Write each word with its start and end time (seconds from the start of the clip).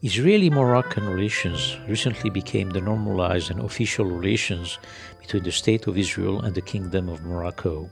Israeli 0.00 0.48
Moroccan 0.48 1.08
relations 1.08 1.76
recently 1.88 2.30
became 2.30 2.70
the 2.70 2.80
normalized 2.80 3.50
and 3.50 3.58
official 3.58 4.04
relations 4.04 4.78
between 5.20 5.42
the 5.42 5.50
State 5.50 5.88
of 5.88 5.98
Israel 5.98 6.40
and 6.42 6.54
the 6.54 6.60
Kingdom 6.60 7.08
of 7.08 7.24
Morocco. 7.24 7.90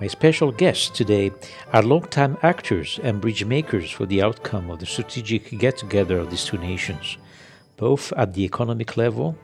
My 0.00 0.08
special 0.08 0.50
guests 0.50 0.90
today 0.90 1.30
are 1.72 1.82
longtime 1.84 2.38
actors 2.42 2.98
and 3.04 3.20
bridge 3.20 3.44
makers 3.44 3.88
for 3.88 4.04
the 4.04 4.20
outcome 4.20 4.68
of 4.68 4.80
the 4.80 4.86
strategic 4.86 5.56
get 5.60 5.76
together 5.76 6.18
of 6.18 6.28
these 6.28 6.44
two 6.44 6.58
nations, 6.58 7.18
both 7.76 8.12
at 8.16 8.34
the 8.34 8.42
economic 8.42 8.96
level 8.96 9.38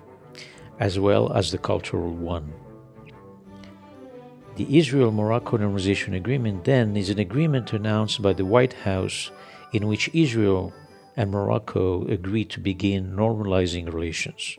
as 0.81 0.99
well 0.99 1.33
as 1.33 1.53
the 1.53 1.59
cultural 1.59 2.11
one. 2.11 2.53
The 4.57 4.79
Israel 4.79 5.13
Morocco 5.13 5.59
Normalization 5.59 6.17
Agreement, 6.17 6.65
then, 6.65 6.97
is 6.97 7.09
an 7.09 7.21
agreement 7.21 7.73
announced 7.73 8.21
by 8.21 8.33
the 8.33 8.45
White 8.45 8.73
House 8.73 9.31
in 9.73 9.87
which 9.87 10.11
Israel 10.13 10.73
and 11.17 11.31
Morocco 11.31 12.07
agreed 12.07 12.51
to 12.51 12.61
begin 12.61 13.15
normalizing 13.15 13.93
relations. 13.93 14.59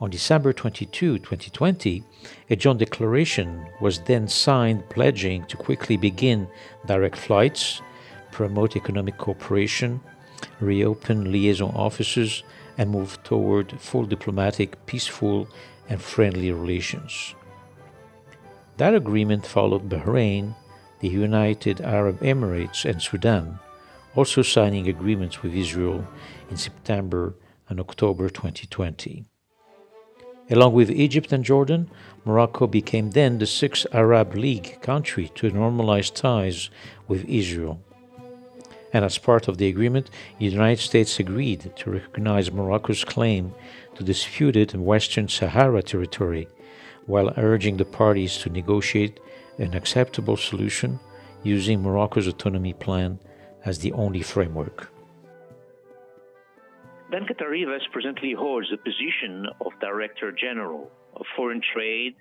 On 0.00 0.10
December 0.10 0.52
22, 0.52 1.18
2020, 1.18 2.04
a 2.50 2.56
joint 2.56 2.78
declaration 2.78 3.66
was 3.80 4.00
then 4.02 4.28
signed 4.28 4.88
pledging 4.90 5.44
to 5.46 5.56
quickly 5.56 5.96
begin 5.96 6.48
direct 6.86 7.16
flights, 7.16 7.82
promote 8.30 8.76
economic 8.76 9.18
cooperation, 9.18 10.00
reopen 10.60 11.32
liaison 11.32 11.74
offices, 11.74 12.44
and 12.76 12.90
move 12.90 13.20
toward 13.24 13.80
full 13.80 14.04
diplomatic, 14.04 14.86
peaceful, 14.86 15.48
and 15.88 16.00
friendly 16.00 16.52
relations. 16.52 17.34
That 18.76 18.94
agreement 18.94 19.44
followed 19.44 19.88
Bahrain, 19.88 20.54
the 21.00 21.08
United 21.08 21.80
Arab 21.80 22.20
Emirates, 22.20 22.84
and 22.84 23.02
Sudan, 23.02 23.58
also 24.18 24.42
signing 24.42 24.88
agreements 24.88 25.44
with 25.44 25.54
Israel 25.54 26.04
in 26.50 26.56
September 26.56 27.36
and 27.68 27.78
October 27.78 28.28
2020. 28.28 29.24
Along 30.50 30.72
with 30.72 30.90
Egypt 30.90 31.32
and 31.32 31.44
Jordan, 31.44 31.88
Morocco 32.24 32.66
became 32.66 33.10
then 33.10 33.38
the 33.38 33.46
sixth 33.46 33.86
Arab 33.92 34.34
League 34.34 34.82
country 34.82 35.30
to 35.36 35.52
normalize 35.52 36.12
ties 36.12 36.68
with 37.06 37.24
Israel. 37.26 37.80
And 38.92 39.04
as 39.04 39.18
part 39.18 39.46
of 39.46 39.58
the 39.58 39.68
agreement, 39.68 40.10
the 40.40 40.46
United 40.46 40.82
States 40.82 41.20
agreed 41.20 41.70
to 41.76 41.90
recognize 41.92 42.50
Morocco's 42.50 43.04
claim 43.04 43.54
to 43.94 44.02
disputed 44.02 44.74
Western 44.74 45.28
Sahara 45.28 45.80
territory, 45.80 46.48
while 47.06 47.32
urging 47.36 47.76
the 47.76 47.84
parties 47.84 48.36
to 48.38 48.50
negotiate 48.50 49.20
an 49.58 49.74
acceptable 49.74 50.36
solution 50.36 50.98
using 51.44 51.80
Morocco's 51.80 52.26
autonomy 52.26 52.72
plan 52.72 53.20
as 53.68 53.78
the 53.78 53.92
only 53.92 54.22
framework. 54.22 54.90
Dan 57.10 57.24
Catarivas 57.26 57.84
presently 57.92 58.32
holds 58.32 58.68
the 58.70 58.76
position 58.76 59.46
of 59.60 59.72
Director 59.80 60.32
General 60.32 60.90
of 61.16 61.24
Foreign 61.36 61.62
Trade 61.72 62.14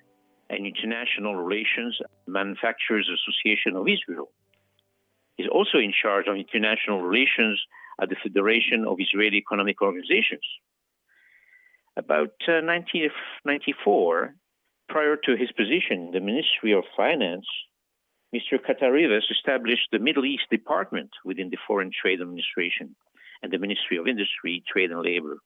and 0.49 0.65
International 0.65 1.35
Relations 1.35 1.99
Manufacturers 2.25 3.09
Association 3.17 3.75
of 3.75 3.87
Israel. 3.87 4.29
He's 5.35 5.49
also 5.51 5.77
in 5.77 5.93
charge 6.01 6.27
of 6.27 6.35
international 6.35 7.01
relations 7.01 7.61
at 8.01 8.09
the 8.09 8.15
Federation 8.23 8.85
of 8.85 8.97
Israeli 8.99 9.37
Economic 9.37 9.81
Organizations. 9.81 10.47
About 11.97 12.35
uh, 12.47 12.61
1994, 12.63 14.35
prior 14.87 15.15
to 15.17 15.35
his 15.35 15.51
position 15.51 16.07
in 16.07 16.11
the 16.11 16.21
Ministry 16.21 16.73
of 16.73 16.83
Finance, 16.95 17.45
Mr. 18.35 18.59
Catarivas 18.59 19.31
established 19.31 19.87
the 19.91 19.99
Middle 19.99 20.25
East 20.25 20.49
Department 20.51 21.11
within 21.23 21.49
the 21.49 21.57
Foreign 21.65 21.91
Trade 21.91 22.19
Administration 22.19 22.95
and 23.41 23.53
the 23.53 23.57
Ministry 23.57 23.97
of 23.97 24.07
Industry, 24.07 24.63
Trade 24.67 24.91
and 24.91 25.01
Labor. 25.01 25.37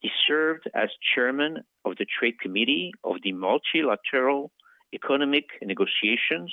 He 0.00 0.10
served 0.26 0.68
as 0.74 0.88
chairman 1.14 1.58
of 1.84 1.96
the 1.98 2.06
Trade 2.18 2.40
Committee 2.40 2.92
of 3.04 3.16
the 3.22 3.32
Multilateral 3.32 4.50
Economic 4.92 5.44
Negotiations 5.62 6.52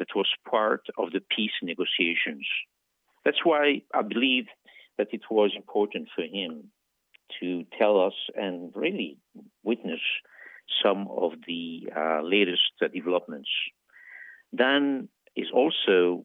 that 0.00 0.08
was 0.16 0.26
part 0.50 0.82
of 0.98 1.12
the 1.12 1.20
peace 1.36 1.52
negotiations. 1.62 2.46
That's 3.24 3.44
why 3.44 3.82
I 3.94 4.02
believe 4.02 4.46
that 4.98 5.08
it 5.12 5.22
was 5.30 5.52
important 5.54 6.08
for 6.16 6.22
him 6.22 6.72
to 7.40 7.64
tell 7.78 8.04
us 8.04 8.14
and 8.34 8.72
really 8.74 9.18
witness 9.62 10.00
some 10.82 11.06
of 11.08 11.32
the 11.46 11.88
uh, 11.96 12.22
latest 12.22 12.72
uh, 12.82 12.88
developments 12.92 13.48
Dan 14.54 15.08
is 15.36 15.46
also 15.54 16.24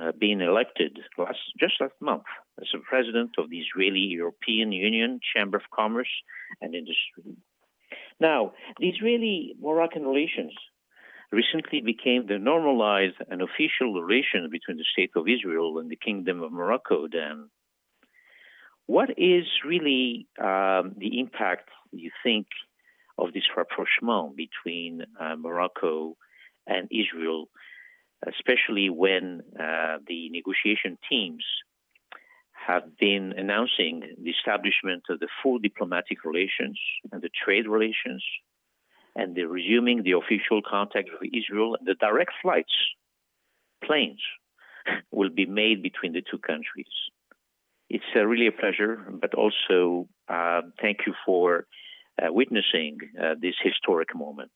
uh, 0.00 0.12
being 0.18 0.40
elected 0.40 0.98
last, 1.16 1.38
just 1.58 1.74
last 1.80 1.94
month 2.00 2.24
as 2.60 2.68
the 2.72 2.80
president 2.80 3.30
of 3.38 3.48
the 3.50 3.58
Israeli 3.58 4.00
European 4.00 4.72
Union 4.72 5.20
Chamber 5.34 5.56
of 5.56 5.64
Commerce 5.74 6.10
and 6.60 6.74
Industry. 6.74 7.36
Now, 8.20 8.52
the 8.78 8.88
Israeli 8.88 9.54
Moroccan 9.60 10.06
relations 10.06 10.52
recently 11.32 11.80
became 11.80 12.26
the 12.26 12.38
normalized 12.38 13.16
and 13.28 13.42
official 13.42 13.92
relation 14.00 14.48
between 14.50 14.76
the 14.76 14.84
State 14.92 15.10
of 15.16 15.28
Israel 15.28 15.78
and 15.78 15.90
the 15.90 15.96
Kingdom 15.96 16.42
of 16.42 16.52
Morocco. 16.52 17.06
Dan. 17.08 17.48
what 18.86 19.10
is 19.18 19.44
really 19.64 20.28
um, 20.40 20.94
the 20.96 21.18
impact, 21.18 21.68
you 21.92 22.10
think, 22.22 22.46
of 23.18 23.32
this 23.32 23.44
rapprochement 23.56 24.36
between 24.36 25.02
uh, 25.20 25.34
Morocco 25.36 26.16
and 26.66 26.88
Israel, 26.90 27.48
especially 28.26 28.90
when 28.90 29.42
uh, 29.58 29.98
the 30.06 30.28
negotiation 30.30 30.98
teams 31.08 31.44
have 32.66 32.96
been 32.98 33.32
announcing 33.36 34.02
the 34.22 34.30
establishment 34.30 35.04
of 35.08 35.20
the 35.20 35.28
full 35.42 35.58
diplomatic 35.58 36.24
relations 36.24 36.78
and 37.12 37.22
the 37.22 37.30
trade 37.44 37.68
relations, 37.68 38.24
and 39.14 39.36
they're 39.36 39.48
resuming 39.48 40.02
the 40.02 40.12
official 40.12 40.60
contact 40.68 41.08
with 41.20 41.30
Israel, 41.32 41.76
the 41.84 41.94
direct 41.94 42.32
flights, 42.42 42.74
planes, 43.84 44.20
will 45.12 45.30
be 45.30 45.46
made 45.46 45.82
between 45.82 46.12
the 46.12 46.22
two 46.28 46.38
countries. 46.38 46.94
It's 47.88 48.04
uh, 48.16 48.24
really 48.24 48.48
a 48.48 48.52
pleasure, 48.52 48.98
but 49.20 49.34
also 49.34 50.08
uh, 50.28 50.62
thank 50.80 50.98
you 51.06 51.14
for 51.24 51.66
uh, 52.20 52.32
witnessing 52.32 52.98
uh, 53.20 53.34
this 53.40 53.54
historic 53.62 54.14
moment. 54.14 54.50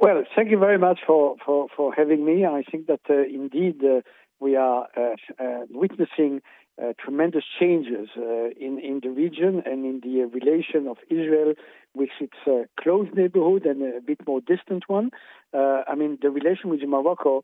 Well, 0.00 0.24
thank 0.34 0.50
you 0.50 0.58
very 0.58 0.78
much 0.78 1.00
for, 1.06 1.36
for, 1.44 1.66
for 1.76 1.92
having 1.92 2.24
me. 2.24 2.46
I 2.46 2.62
think 2.62 2.86
that 2.86 3.02
uh, 3.10 3.22
indeed 3.22 3.84
uh, 3.84 4.00
we 4.40 4.56
are 4.56 4.88
uh, 4.96 5.14
uh 5.38 5.66
witnessing 5.68 6.40
uh, 6.82 6.94
tremendous 6.98 7.44
changes 7.60 8.08
uh, 8.16 8.48
in, 8.58 8.80
in 8.82 9.00
the 9.02 9.10
region 9.10 9.62
and 9.66 9.84
in 9.84 10.00
the 10.02 10.24
relation 10.24 10.88
of 10.88 10.96
Israel 11.10 11.52
with 11.94 12.08
its 12.18 12.66
close 12.80 13.08
neighborhood 13.14 13.66
and 13.66 13.82
a 13.82 14.00
bit 14.00 14.26
more 14.26 14.40
distant 14.40 14.84
one. 14.88 15.10
I 15.52 15.94
mean, 15.94 16.16
the 16.22 16.30
relation 16.30 16.70
with 16.70 16.80
Morocco, 16.86 17.42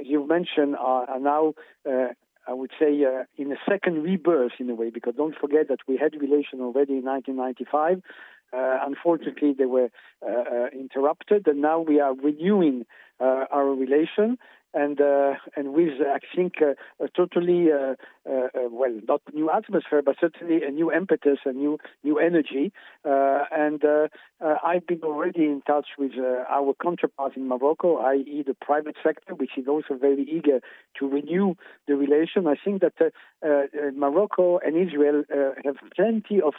you 0.00 0.24
mentioned, 0.24 0.76
are, 0.76 1.10
are 1.10 1.18
now 1.18 1.54
I 2.48 2.54
would 2.54 2.70
say, 2.80 3.04
uh, 3.04 3.24
in 3.36 3.52
a 3.52 3.56
second 3.68 4.02
rebirth 4.02 4.52
in 4.58 4.70
a 4.70 4.74
way, 4.74 4.88
because 4.88 5.14
don't 5.16 5.36
forget 5.38 5.68
that 5.68 5.80
we 5.86 5.98
had 5.98 6.14
relation 6.18 6.60
already 6.62 6.94
in 6.94 7.04
1995. 7.04 8.00
Uh, 8.52 8.78
unfortunately, 8.86 9.52
they 9.52 9.66
were 9.66 9.90
uh, 10.26 10.30
uh, 10.30 10.66
interrupted, 10.72 11.46
and 11.46 11.60
now 11.60 11.80
we 11.80 12.00
are 12.00 12.14
renewing 12.14 12.86
our 13.20 13.74
relation 13.74 14.38
and 14.74 15.00
uh, 15.00 15.34
and 15.56 15.72
with 15.72 15.94
I 16.00 16.18
think 16.34 16.54
uh, 16.60 16.74
a 17.02 17.08
totally 17.08 17.68
uh, 17.72 17.94
uh, 18.28 18.32
uh, 18.32 18.68
well, 18.70 19.00
not 19.06 19.22
new 19.32 19.50
atmosphere, 19.50 20.02
but 20.02 20.16
certainly 20.20 20.62
a 20.62 20.70
new 20.70 20.92
impetus, 20.92 21.38
a 21.44 21.52
new 21.52 21.78
new 22.04 22.18
energy. 22.18 22.72
Uh, 23.04 23.44
and 23.50 23.82
I've 24.40 24.86
been 24.86 25.02
already 25.02 25.44
in 25.44 25.62
touch 25.66 25.88
with 25.98 26.12
our 26.18 26.74
counterparts 26.82 27.36
in 27.36 27.48
Morocco, 27.48 27.96
i.e., 27.98 28.44
the 28.46 28.54
private 28.54 28.96
sector, 29.02 29.34
which 29.34 29.52
is 29.56 29.66
also 29.66 29.94
very 29.94 30.22
eager 30.22 30.60
to 30.98 31.08
renew 31.08 31.54
the 31.86 31.96
relation. 31.96 32.46
I 32.46 32.56
think 32.62 32.82
that 32.82 33.12
Morocco 33.94 34.58
and 34.58 34.76
Israel 34.76 35.24
have 35.64 35.76
plenty 35.96 36.40
of 36.40 36.54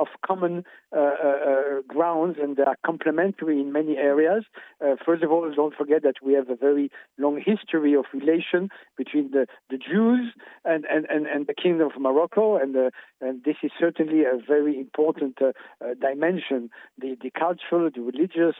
of 0.00 0.08
common 0.26 0.64
uh, 0.96 0.98
uh, 0.98 1.69
grounds 2.00 2.36
and 2.42 2.56
they 2.56 2.62
are 2.62 2.78
complementary 2.90 3.60
in 3.60 3.68
many 3.80 3.94
areas. 3.96 4.42
Uh, 4.82 4.94
first 5.04 5.22
of 5.22 5.30
all, 5.30 5.44
don't 5.54 5.74
forget 5.74 6.02
that 6.02 6.18
we 6.26 6.32
have 6.38 6.48
a 6.48 6.56
very 6.56 6.90
long 7.18 7.36
history 7.52 7.92
of 8.00 8.06
relation 8.20 8.62
between 8.96 9.26
the, 9.36 9.46
the 9.68 9.76
Jews 9.76 10.32
and, 10.64 10.86
and, 10.94 11.04
and, 11.14 11.26
and 11.26 11.46
the 11.46 11.56
Kingdom 11.62 11.88
of 11.92 12.00
Morocco, 12.00 12.56
and, 12.56 12.74
uh, 12.74 12.90
and 13.20 13.44
this 13.44 13.56
is 13.62 13.70
certainly 13.84 14.20
a 14.22 14.36
very 14.54 14.74
important 14.78 15.34
uh, 15.42 15.52
uh, 15.84 15.94
dimension 16.08 16.70
the, 17.02 17.16
the 17.24 17.30
cultural, 17.44 17.90
the 17.94 18.00
religious 18.00 18.56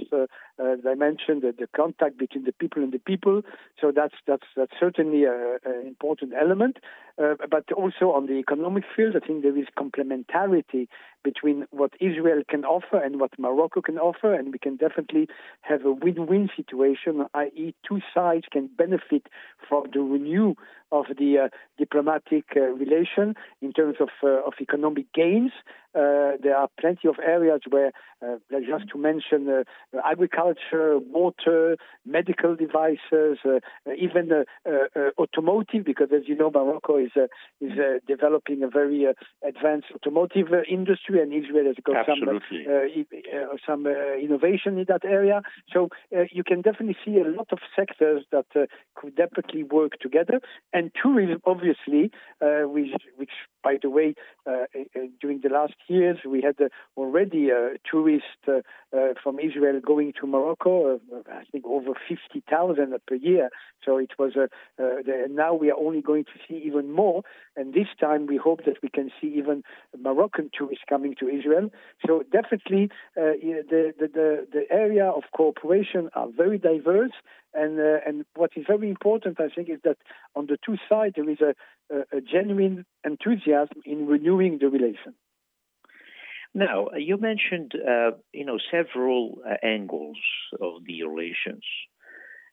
Uh, 0.61 0.77
dimension, 0.77 1.41
the, 1.41 1.55
the 1.59 1.67
contact 1.75 2.19
between 2.19 2.45
the 2.45 2.53
people 2.53 2.83
and 2.83 2.93
the 2.93 2.99
people. 2.99 3.41
So 3.81 3.93
that's, 3.95 4.15
that's, 4.27 4.47
that's 4.57 4.73
certainly 4.79 5.25
an 5.25 5.87
important 5.87 6.33
element. 6.39 6.77
Uh, 7.21 7.35
but 7.51 7.71
also 7.73 8.13
on 8.13 8.27
the 8.27 8.35
economic 8.35 8.85
field, 8.95 9.15
I 9.17 9.27
think 9.27 9.43
there 9.43 9.57
is 9.57 9.67
complementarity 9.79 10.87
between 11.23 11.67
what 11.71 11.93
Israel 12.01 12.43
can 12.49 12.65
offer 12.65 13.03
and 13.03 13.21
what 13.21 13.31
Morocco 13.39 13.81
can 13.81 13.99
offer, 13.99 14.35
and 14.35 14.53
we 14.53 14.59
can 14.59 14.77
definitely 14.77 15.29
have 15.63 15.85
a 15.85 15.93
win-win 15.93 16.49
situation, 16.57 17.27
i.e., 17.35 17.75
two 17.87 18.01
sides 18.15 18.45
can 18.51 18.69
benefit 18.77 19.27
from 19.69 19.85
the 19.93 20.01
renew 20.01 20.55
of 20.93 21.07
the 21.19 21.39
uh, 21.39 21.49
diplomatic 21.79 22.45
uh, 22.57 22.61
relation 22.61 23.35
in 23.63 23.73
terms 23.73 23.97
of 24.01 24.09
uh, 24.23 24.47
of 24.47 24.55
economic 24.61 25.07
gains. 25.13 25.53
Uh, 25.93 26.39
there 26.41 26.57
are 26.57 26.69
plenty 26.79 27.09
of 27.09 27.17
areas 27.19 27.63
where, 27.69 27.91
uh, 28.25 28.37
just 28.61 28.89
to 28.93 28.97
mention, 28.97 29.41
uh, 29.49 29.65
agriculture, 30.09 31.01
water, 31.01 31.77
medical 32.07 32.55
devices, 32.55 33.39
uh, 33.45 33.59
even 33.99 34.31
uh, 34.31 34.45
uh, 34.71 35.11
automotive, 35.19 35.85
because 35.85 36.11
as 36.15 36.23
you 36.29 36.37
know, 36.37 36.49
Morocco 36.49 36.97
is 36.97 37.11
is 37.61 37.73
developing 38.07 38.63
a 38.63 38.69
very 38.69 39.05
advanced 39.45 39.89
automotive 39.93 40.47
industry, 40.71 41.21
and 41.21 41.33
Israel 41.33 41.67
has 41.67 41.77
got 41.85 42.09
Absolutely. 42.09 42.65
some 43.67 43.83
some 43.85 43.87
innovation 44.27 44.79
in 44.79 44.87
that 44.87 45.05
area. 45.05 45.43
So 45.73 45.89
you 46.31 46.45
can 46.45 46.61
definitely 46.63 46.97
see 47.05 47.19
a 47.19 47.29
lot 47.39 47.49
of 47.51 47.59
sectors 47.75 48.23
that 48.31 48.47
could 48.95 49.17
definitely 49.17 49.65
work 49.65 49.93
together. 50.01 50.41
And 50.73 50.80
tourism, 51.03 51.41
obviously, 51.45 52.11
uh, 52.41 52.63
which, 52.69 52.93
which 53.17 53.31
by 53.63 53.77
the 53.81 53.91
way, 53.91 54.15
during 55.21 55.41
the 55.43 55.49
last 55.49 55.75
years. 55.89 56.19
We 56.27 56.43
had 56.43 56.57
uh, 56.61 56.69
already 56.97 57.51
uh, 57.51 57.79
tourists 57.91 58.27
uh, 58.49 58.61
from 59.23 59.39
Israel 59.39 59.81
going 59.85 60.13
to 60.21 60.27
Morocco, 60.27 61.01
I 61.31 61.45
think 61.51 61.65
over 61.67 61.93
50,000 62.09 62.95
per 63.07 63.15
year. 63.15 63.51
So 63.85 63.99
it 63.99 64.13
was, 64.19 64.33
now 65.31 65.55
we 65.55 65.71
are 65.71 65.77
only 65.79 66.03
going 66.03 66.25
to 66.25 66.33
see 66.47 66.63
even 66.65 66.93
more. 66.93 67.23
And 67.57 67.73
this 67.73 67.89
time 68.01 68.27
we 68.27 68.37
hope 68.37 68.65
that 68.65 68.77
we 68.83 68.89
can 68.89 69.11
see 69.21 69.29
even 69.37 69.63
Moroccan 69.99 70.51
tourists 70.57 70.85
coming 70.89 71.15
to 71.21 71.29
Israel. 71.29 71.71
So 72.07 72.23
definitely 72.31 72.91
the, 73.15 73.93
the, 73.99 74.09
the, 74.09 74.47
the 74.53 74.65
area 74.71 75.07
of 75.07 75.23
cooperation 75.35 76.11
are 76.15 76.29
very 76.35 76.59
diverse. 76.59 77.13
And 77.53 77.81
uh, 77.81 77.99
and 78.07 78.25
what 78.37 78.53
is 78.55 78.65
very 78.69 78.89
important, 78.89 79.41
I 79.41 79.49
think, 79.49 79.69
is 79.69 79.81
that 79.83 79.97
on 80.37 80.47
the 80.47 80.57
two 80.65 80.77
sides 80.89 81.15
there 81.17 81.29
is 81.29 81.41
a, 81.41 81.55
a, 81.91 82.21
genuine 82.21 82.85
enthusiasm 83.05 83.81
in 83.85 84.07
renewing 84.07 84.59
the 84.61 84.69
relation. 84.69 85.15
Now, 86.55 86.89
uh, 86.93 86.97
you 86.97 87.17
mentioned, 87.17 87.73
uh, 87.75 88.13
you 88.33 88.45
know, 88.45 88.59
several 88.71 89.39
uh, 89.47 89.55
angles 89.63 90.19
of 90.61 90.85
the 90.85 91.05
relations. 91.05 91.65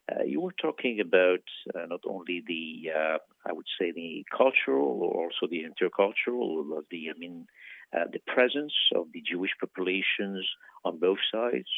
Uh, 0.10 0.24
you 0.24 0.40
were 0.40 0.54
talking 0.62 1.00
about 1.00 1.44
uh, 1.76 1.86
not 1.88 2.02
only 2.08 2.44
the, 2.48 2.92
uh, 2.92 3.18
I 3.46 3.54
would 3.54 3.66
say, 3.80 3.92
the 3.92 4.24
cultural 4.36 5.02
or 5.02 5.26
also 5.26 5.48
the 5.50 5.64
intercultural, 5.64 6.78
of 6.78 6.86
the, 6.92 7.10
I 7.14 7.18
mean, 7.18 7.46
the 7.92 8.20
presence 8.28 8.74
of 8.96 9.08
the 9.14 9.24
Jewish 9.30 9.52
populations 9.60 10.48
on 10.86 11.00
both 11.00 11.18
sides 11.34 11.70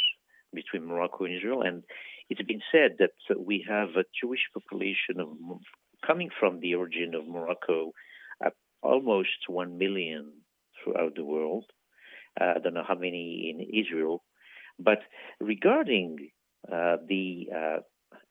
between 0.54 0.86
Morocco 0.86 1.26
and 1.26 1.36
Israel. 1.36 1.62
And 1.62 1.84
it's 2.30 2.42
been 2.42 2.62
said 2.72 2.98
that 3.00 3.12
we 3.40 3.66
have 3.68 3.90
a 3.96 4.04
Jewish 4.22 4.42
population 4.54 5.20
of, 5.20 5.30
coming 6.06 6.30
from 6.40 6.60
the 6.60 6.76
origin 6.76 7.14
of 7.16 7.28
Morocco, 7.28 7.94
almost 8.82 9.48
one 9.48 9.78
million 9.78 10.32
throughout 10.84 11.16
the 11.16 11.24
world. 11.24 11.66
Uh, 12.40 12.54
I 12.56 12.60
don't 12.60 12.74
know 12.74 12.86
how 12.88 12.96
many 12.96 13.54
in 13.54 13.62
Israel. 13.62 14.24
But 14.78 15.00
regarding 15.40 16.30
uh, 16.72 16.98
the 17.08 17.48
uh, 17.56 17.78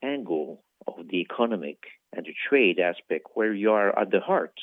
angle 0.03 0.65
of 0.87 1.09
the 1.11 1.19
economic 1.19 1.79
and 2.15 2.25
the 2.25 2.35
trade 2.49 2.79
aspect, 2.79 3.27
where 3.35 3.53
you 3.53 3.73
are 3.73 3.99
at 3.99 4.11
the 4.11 4.21
heart, 4.21 4.55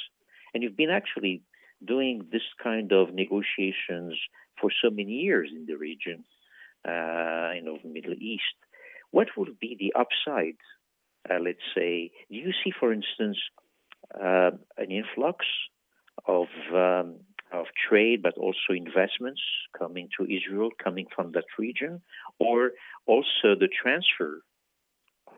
and 0.53 0.63
you've 0.63 0.77
been 0.77 0.89
actually 0.89 1.43
doing 1.85 2.23
this 2.31 2.41
kind 2.63 2.91
of 2.91 3.13
negotiations 3.13 4.15
for 4.59 4.71
so 4.81 4.89
many 4.89 5.11
years 5.11 5.49
in 5.53 5.65
the 5.67 5.75
region, 5.75 6.23
uh, 6.87 7.51
you 7.53 7.61
know, 7.61 7.77
Middle 7.83 8.13
East, 8.13 8.55
what 9.11 9.27
would 9.37 9.59
be 9.59 9.75
the 9.79 9.93
upside? 9.99 10.57
Uh, 11.29 11.39
let's 11.41 11.65
say, 11.75 12.11
do 12.29 12.37
you 12.37 12.51
see, 12.63 12.71
for 12.79 12.93
instance, 12.93 13.37
uh, 14.13 14.51
an 14.77 14.91
influx 14.91 15.45
of 16.27 16.47
um, 16.73 17.15
of 17.51 17.67
trade, 17.87 18.21
but 18.21 18.37
also 18.37 18.73
investments 18.75 19.41
coming 19.77 20.09
to 20.17 20.25
Israel, 20.25 20.69
coming 20.83 21.05
from 21.15 21.31
that 21.33 21.45
region, 21.57 22.01
or 22.39 22.71
also 23.05 23.55
the 23.59 23.69
transfer, 23.81 24.41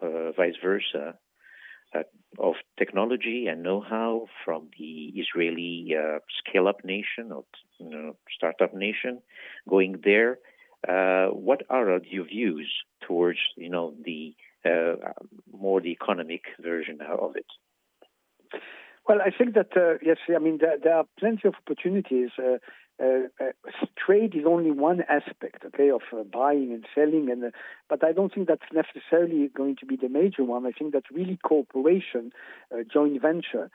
uh, 0.02 0.32
vice 0.32 0.56
versa, 0.64 1.16
uh, 1.96 2.04
of 2.40 2.56
technology 2.78 3.48
and 3.48 3.64
know-how 3.64 4.28
from 4.44 4.70
the 4.78 5.14
Israeli 5.16 5.96
uh, 5.98 6.20
scale-up 6.40 6.84
nation 6.84 7.32
or 7.32 7.44
you 7.80 7.90
know, 7.90 8.16
startup 8.36 8.74
nation, 8.74 9.22
going 9.70 10.02
there. 10.04 10.40
Uh, 10.88 11.28
what 11.28 11.62
are 11.70 12.00
your 12.10 12.26
views 12.26 12.72
towards 13.08 13.40
you 13.56 13.70
know 13.70 13.94
the 14.04 14.36
more 15.52 15.82
the 15.82 15.90
economic 15.90 16.44
version 16.60 17.00
of 17.02 17.36
it? 17.36 17.46
Well, 19.08 19.20
I 19.22 19.32
think 19.32 19.54
that 19.56 19.76
uh, 19.76 19.98
yes, 20.02 20.18
I 20.34 20.40
mean 20.40 20.58
there, 20.60 20.78
there, 20.84 20.96
are 20.96 21.06
plenty 21.18 21.48
of 21.48 21.54
opportunities. 21.56 22.30
Uh, 22.38 22.58
uh, 23.02 23.28
uh 23.40 23.52
trade 23.96 24.36
is 24.36 24.44
only 24.46 24.72
one 24.72 25.02
aspect, 25.08 25.64
okay, 25.66 25.92
of 25.92 26.02
uh, 26.12 26.24
buying 26.24 26.74
and 26.74 26.86
selling, 26.94 27.30
and 27.32 27.46
uh, 27.46 27.50
but 27.88 28.04
I 28.04 28.12
don't 28.12 28.34
think 28.34 28.50
that's 28.50 28.70
necessarily 28.74 29.50
going 29.56 29.78
to 29.78 29.86
be 29.86 29.96
the 29.96 30.10
major 30.10 30.44
one. 30.44 30.66
I 30.66 30.72
think 30.72 30.92
that 30.92 31.04
really 31.10 31.40
cooperation, 31.42 32.34
joint 32.92 33.22
venture, 33.22 33.70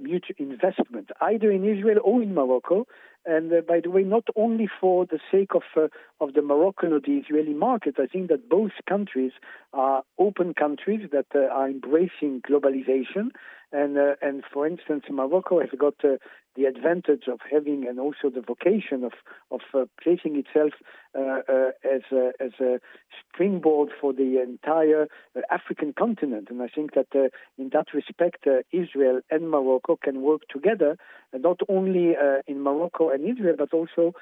mutual 0.00 0.36
investment, 0.38 1.10
either 1.20 1.50
in 1.50 1.64
Israel 1.64 1.98
or 2.02 2.22
in 2.22 2.34
Morocco, 2.34 2.86
and 3.26 3.52
uh, 3.52 3.60
by 3.66 3.80
the 3.80 3.90
way, 3.90 4.02
not 4.02 4.24
only 4.36 4.68
for 4.80 5.04
the 5.04 5.18
sake 5.30 5.54
of 5.54 5.62
uh, 5.76 5.88
of 6.20 6.34
the 6.34 6.42
Moroccan 6.42 6.92
or 6.92 7.00
the 7.00 7.18
Israeli 7.18 7.54
market, 7.54 7.96
I 7.98 8.06
think 8.06 8.28
that 8.28 8.48
both 8.48 8.72
countries 8.88 9.32
are 9.72 10.02
open 10.18 10.54
countries 10.54 11.08
that 11.12 11.26
uh, 11.34 11.52
are 11.52 11.68
embracing 11.68 12.42
globalization. 12.48 13.30
And 13.72 13.98
uh, 13.98 14.14
and 14.22 14.44
for 14.52 14.66
instance, 14.66 15.04
Morocco 15.10 15.60
has 15.60 15.70
got 15.76 15.94
uh, 16.04 16.16
the 16.54 16.64
advantage 16.64 17.24
of 17.28 17.40
having 17.50 17.86
and 17.86 17.98
also 17.98 18.30
the 18.32 18.40
vocation 18.40 19.04
of 19.04 19.12
of 19.50 19.60
uh, 19.74 19.84
placing 20.02 20.36
itself 20.36 20.72
Uh, 21.16 21.40
uh, 21.48 21.70
as 21.82 22.02
a, 22.12 22.32
as 22.40 22.50
a 22.60 22.78
springboard 23.18 23.88
for 23.98 24.12
the 24.12 24.42
entire 24.42 25.06
uh, 25.34 25.40
African 25.50 25.94
continent. 25.94 26.48
And 26.50 26.60
I 26.60 26.68
think 26.68 26.92
that 26.92 27.06
uh, 27.14 27.28
in 27.56 27.70
that 27.72 27.86
respect, 27.94 28.46
Israel 28.70 29.20
and 29.30 29.48
Morocco 29.48 29.96
can 29.96 30.20
work 30.20 30.42
together, 30.50 30.98
not 31.32 31.60
only 31.70 32.14
in 32.46 32.60
Morocco 32.60 33.08
and 33.08 33.24
Israel, 33.24 33.54
but 33.56 33.72
also 33.72 34.12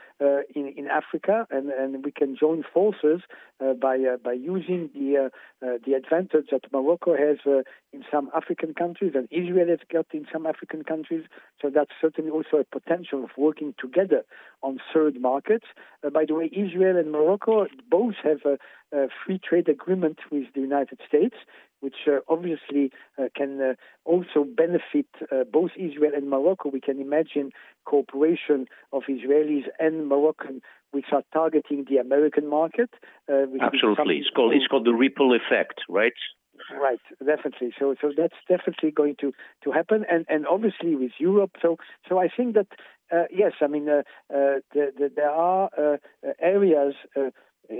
in 0.55 0.69
in 0.77 0.87
Africa, 0.87 1.47
and 1.51 1.71
and 1.71 2.05
we 2.05 2.13
can 2.13 2.37
join 2.37 2.63
forces 2.73 3.23
by 3.59 3.97
by 4.23 4.33
using 4.33 4.91
the 4.95 5.31
the 5.61 5.95
advantage 5.95 6.49
that 6.53 6.73
Morocco 6.73 7.17
has 7.17 7.39
in 7.93 8.05
some 8.11 8.31
African 8.37 8.75
countries 8.75 9.13
and 9.15 9.29
Israel 9.31 9.69
has 9.69 9.81
got 9.93 10.07
in 10.13 10.27
some 10.33 10.47
African 10.47 10.85
countries. 10.85 11.25
So 11.61 11.71
that's 11.71 11.93
certainly 12.01 12.31
also 12.31 12.59
a 12.59 12.65
potential 12.65 13.25
of 13.25 13.31
working 13.37 13.75
together 13.79 14.25
on 14.64 14.78
third 14.92 15.21
markets. 15.21 15.66
Uh, 16.04 16.11
by 16.11 16.25
the 16.26 16.35
way, 16.35 16.50
Israel 16.52 16.97
and 16.97 17.12
Morocco 17.12 17.66
both 17.90 18.14
have 18.25 18.40
a, 18.44 18.56
a, 18.97 19.09
free 19.25 19.38
trade 19.38 19.68
agreement 19.68 20.18
with 20.33 20.47
the 20.54 20.61
United 20.61 20.99
States, 21.06 21.37
which 21.80 22.09
uh, 22.09 22.21
obviously 22.28 22.90
uh, 23.18 23.25
can 23.37 23.61
uh, 23.61 23.75
also 24.04 24.44
benefit 24.44 25.06
uh, 25.30 25.44
both 25.44 25.71
Israel 25.76 26.12
and 26.16 26.30
Morocco. 26.30 26.71
We 26.71 26.80
can 26.80 27.00
imagine 27.00 27.50
cooperation 27.85 28.66
of 28.92 29.02
Israelis 29.09 29.66
and 29.78 30.09
Moroccan 30.09 30.62
which 30.90 31.06
are 31.12 31.25
targeting 31.33 31.85
the 31.90 31.97
American 31.97 32.49
market. 32.49 32.88
Uh, 33.28 33.47
Absolutely, 33.61 34.18
it's 34.18 34.30
called 34.30 34.54
it's 34.54 34.68
called 34.68 34.87
the 34.87 34.94
ripple 34.94 35.35
effect, 35.35 35.80
right? 35.88 36.12
Right, 36.73 37.00
definitely. 37.18 37.75
So, 37.78 37.94
so 38.00 38.12
that's 38.16 38.37
definitely 38.49 38.92
going 38.92 39.16
to, 39.21 39.33
to 39.64 39.73
happen, 39.73 40.04
and 40.11 40.25
and 40.28 40.47
obviously 40.47 40.94
with 40.94 41.12
Europe. 41.18 41.52
So, 41.61 41.78
so 42.09 42.18
I 42.18 42.28
think 42.35 42.54
that 42.54 42.68
yes, 43.30 43.52
I 43.61 43.66
mean 43.66 43.88
uh, 43.88 44.02
uh, 44.33 44.61
the, 44.73 44.92
the, 44.99 45.11
there 45.14 45.30
are 45.30 45.71
uh, 45.76 45.97
areas 46.40 46.94
uh, 47.16 47.30
uh, 47.71 47.75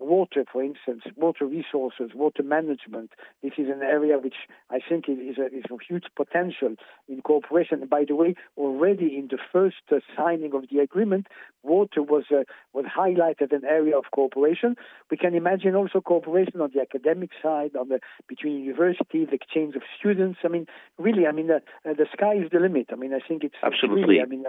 water, 0.00 0.44
for 0.52 0.62
instance, 0.62 1.02
water 1.16 1.46
resources, 1.46 2.10
water 2.14 2.42
management. 2.42 3.10
This 3.42 3.52
is 3.56 3.68
an 3.68 3.82
area 3.82 4.18
which 4.18 4.34
I 4.70 4.80
think 4.86 5.08
is 5.08 5.38
a, 5.38 5.46
is 5.46 5.64
a 5.70 5.76
huge 5.88 6.04
potential 6.16 6.74
in 7.08 7.22
cooperation. 7.22 7.80
And 7.80 7.90
by 7.90 8.04
the 8.06 8.14
way, 8.14 8.34
already 8.56 9.16
in 9.16 9.28
the 9.30 9.38
first 9.52 9.76
uh, 9.90 9.96
signing 10.16 10.52
of 10.54 10.64
the 10.70 10.80
agreement, 10.80 11.26
water 11.62 12.02
was 12.02 12.24
uh, 12.30 12.44
was 12.72 12.84
highlighted 12.84 13.52
an 13.52 13.64
area 13.64 13.96
of 13.96 14.04
cooperation. 14.12 14.76
We 15.10 15.16
can 15.16 15.34
imagine 15.34 15.74
also 15.74 16.00
cooperation 16.00 16.60
on 16.60 16.70
the 16.74 16.80
academic 16.80 17.30
side, 17.42 17.76
on 17.76 17.88
the 17.88 18.00
between 18.28 18.62
universities, 18.64 19.28
exchange 19.32 19.74
of 19.74 19.82
students. 19.98 20.40
I 20.44 20.48
mean, 20.48 20.66
really, 20.98 21.26
I 21.26 21.32
mean, 21.32 21.50
uh, 21.50 21.60
uh, 21.88 21.94
the 21.94 22.06
sky 22.12 22.34
is 22.34 22.50
the 22.52 22.60
limit. 22.60 22.88
I 22.92 22.96
mean, 22.96 23.14
I 23.14 23.20
think 23.26 23.44
it's 23.44 23.54
absolutely. 23.62 24.02
Really, 24.02 24.20
I 24.20 24.26
mean. 24.26 24.44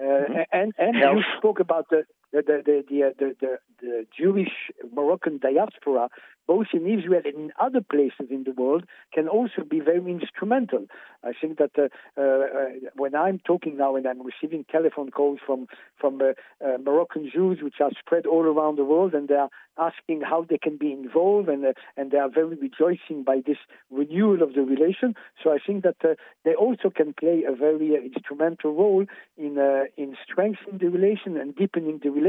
Mm-hmm. 0.00 0.32
And 0.52 0.72
and 0.78 0.96
Health. 0.96 1.16
you 1.16 1.22
spoke 1.38 1.60
about 1.60 1.88
the 1.90 2.04
the 2.42 2.62
the 2.64 2.84
the, 2.88 3.14
the, 3.18 3.36
the, 3.40 3.58
the 3.80 4.06
Jewish 4.16 4.52
Moroccan 4.94 5.38
diaspora, 5.38 6.08
both 6.46 6.66
in 6.72 6.86
Israel 6.86 7.22
and 7.24 7.34
in 7.34 7.52
other 7.60 7.80
places 7.80 8.28
in 8.30 8.44
the 8.44 8.52
world, 8.52 8.84
can 9.12 9.28
also 9.28 9.62
be 9.68 9.80
very 9.80 10.10
instrumental. 10.10 10.86
I 11.24 11.32
think 11.40 11.58
that 11.58 11.72
uh, 11.78 12.20
uh, 12.20 12.90
when 12.94 13.14
I'm 13.14 13.40
talking 13.40 13.76
now 13.76 13.96
and 13.96 14.06
I'm 14.06 14.22
receiving 14.22 14.64
telephone 14.70 15.10
calls 15.10 15.38
from 15.44 15.66
from 15.98 16.20
uh, 16.20 16.32
uh 16.64 16.78
Moroccan 16.78 17.30
Jews, 17.32 17.58
which 17.62 17.80
are 17.80 17.90
spread 17.98 18.26
all 18.26 18.44
around 18.44 18.76
the 18.76 18.84
world, 18.84 19.14
and 19.14 19.28
they 19.28 19.34
are 19.34 19.50
asking 19.78 20.22
how 20.22 20.46
they 20.48 20.58
can 20.58 20.76
be 20.76 20.92
involved, 20.92 21.48
and 21.48 21.64
uh, 21.64 21.72
and 21.96 22.10
they 22.10 22.18
are 22.18 22.30
very 22.30 22.56
rejoicing 22.56 23.24
by 23.24 23.42
this 23.46 23.58
renewal 23.90 24.42
of 24.42 24.54
the 24.54 24.62
relation. 24.62 25.14
So 25.42 25.50
I 25.50 25.58
think 25.64 25.82
that 25.84 25.96
uh, 26.04 26.14
they 26.44 26.54
also 26.54 26.90
can 26.90 27.12
play 27.12 27.44
a 27.48 27.54
very 27.54 27.94
instrumental 27.96 28.72
role 28.72 29.06
in 29.36 29.58
in 29.96 30.16
strengthening 30.22 30.78
the 30.78 30.88
relation 30.88 31.36
and 31.36 31.54
deepening 31.54 32.00
the 32.02 32.10
relation 32.10 32.25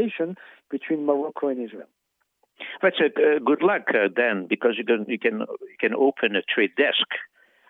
between 0.69 1.05
Morocco 1.05 1.47
and 1.47 1.63
Israel. 1.63 1.87
That's 2.81 2.99
a 2.99 3.05
uh, 3.05 3.39
good 3.45 3.61
luck 3.61 3.83
uh, 3.89 4.09
then, 4.15 4.47
because 4.47 4.73
you 4.77 4.83
can 4.83 5.05
you 5.07 5.19
can 5.19 5.39
you 5.39 5.77
can 5.79 5.93
open 5.93 6.35
a 6.35 6.41
trade 6.41 6.71
desk 6.75 7.07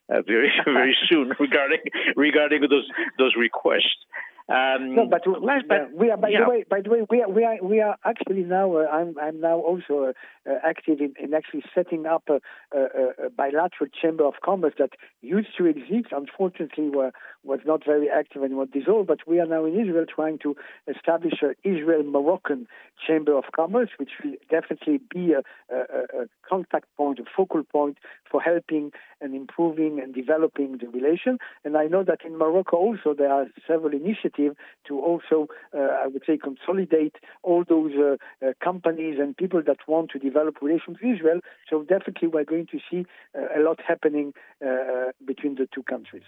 uh, 0.10 0.22
very 0.22 0.52
very 0.66 0.96
soon 1.10 1.34
regarding 1.40 1.80
regarding 2.16 2.62
those 2.62 2.88
those 3.18 3.36
requests. 3.38 4.06
Um, 4.50 4.96
no, 4.96 5.06
but, 5.06 5.28
last, 5.28 5.66
but 5.68 5.92
we 5.94 6.10
are. 6.10 6.16
By 6.16 6.32
the 6.32 6.50
way, 6.50 6.64
by 6.70 6.80
the 6.80 6.90
way, 6.90 7.06
we 7.10 7.22
are 7.22 7.30
we 7.30 7.44
are 7.44 7.58
we 7.62 7.82
are 7.82 7.98
actually 8.06 8.44
now. 8.44 8.78
Uh, 8.78 8.86
I'm 8.86 9.18
I'm 9.20 9.42
now 9.42 9.58
also 9.58 10.14
uh, 10.50 10.52
active 10.64 11.02
in, 11.02 11.14
in, 11.22 11.34
actually 11.34 11.64
setting 11.76 12.06
up 12.06 12.30
a, 12.30 12.40
a, 12.74 13.26
a, 13.26 13.30
bilateral 13.30 13.90
chamber 14.02 14.24
of 14.24 14.36
commerce 14.46 14.74
that 14.80 14.92
used 15.22 15.50
to 15.58 15.66
exist. 15.66 16.14
Unfortunately, 16.14 16.90
were, 16.90 17.12
was 17.44 17.60
not 17.66 17.86
very 17.86 18.10
active 18.10 18.42
and 18.42 18.56
was 18.56 18.70
dissolved. 18.72 19.08
But 19.08 19.28
we 19.28 19.42
are 19.42 19.46
now 19.46 19.66
in 19.66 19.78
Israel 19.78 20.06
trying 20.08 20.40
to 20.44 20.56
establish 20.88 21.42
an 21.42 21.56
Israel 21.66 22.04
Moroccan 22.04 22.68
chamber 23.06 23.38
of 23.38 23.46
commerce, 23.54 23.90
which 23.98 24.12
will 24.24 24.36
definitely 24.50 25.02
be 25.14 25.34
a, 25.34 25.44
a, 25.76 26.28
contact 26.48 26.86
point, 26.96 27.20
a 27.20 27.24
focal 27.36 27.64
point 27.64 27.98
for 28.32 28.42
helping 28.42 28.92
and 29.22 29.36
improving 29.36 30.00
and 30.02 30.14
developing 30.14 30.78
the 30.78 30.88
relation. 30.88 31.38
And 31.64 31.78
I 31.78 31.86
know 31.86 32.04
that 32.04 32.20
in 32.26 32.38
Morocco 32.38 32.78
also 32.78 33.14
there 33.18 33.32
are 33.32 33.48
several 33.68 33.94
initiatives 33.94 34.56
to 34.88 35.00
also, 35.00 35.48
uh, 35.76 36.04
I 36.04 36.08
would 36.08 36.24
say, 36.26 36.38
consolidate 36.38 37.16
all 37.44 37.64
those 37.68 37.92
uh, 37.96 38.18
uh, 38.46 38.54
companies 38.64 39.18
and 39.20 39.36
people 39.36 39.62
that 39.66 39.78
want 39.88 40.12
to 40.12 40.20
develop 40.20 40.62
relations 40.62 40.98
with 41.02 41.16
Israel. 41.18 41.40
So 41.70 41.84
definitely 41.84 42.28
we're 42.30 42.44
going 42.44 42.68
to 42.68 42.80
see 42.90 43.06
a 43.36 43.60
lot 43.60 43.80
happening 43.86 44.34
between 45.26 45.56
the 45.56 45.68
two 45.74 45.84
countries. 45.84 46.24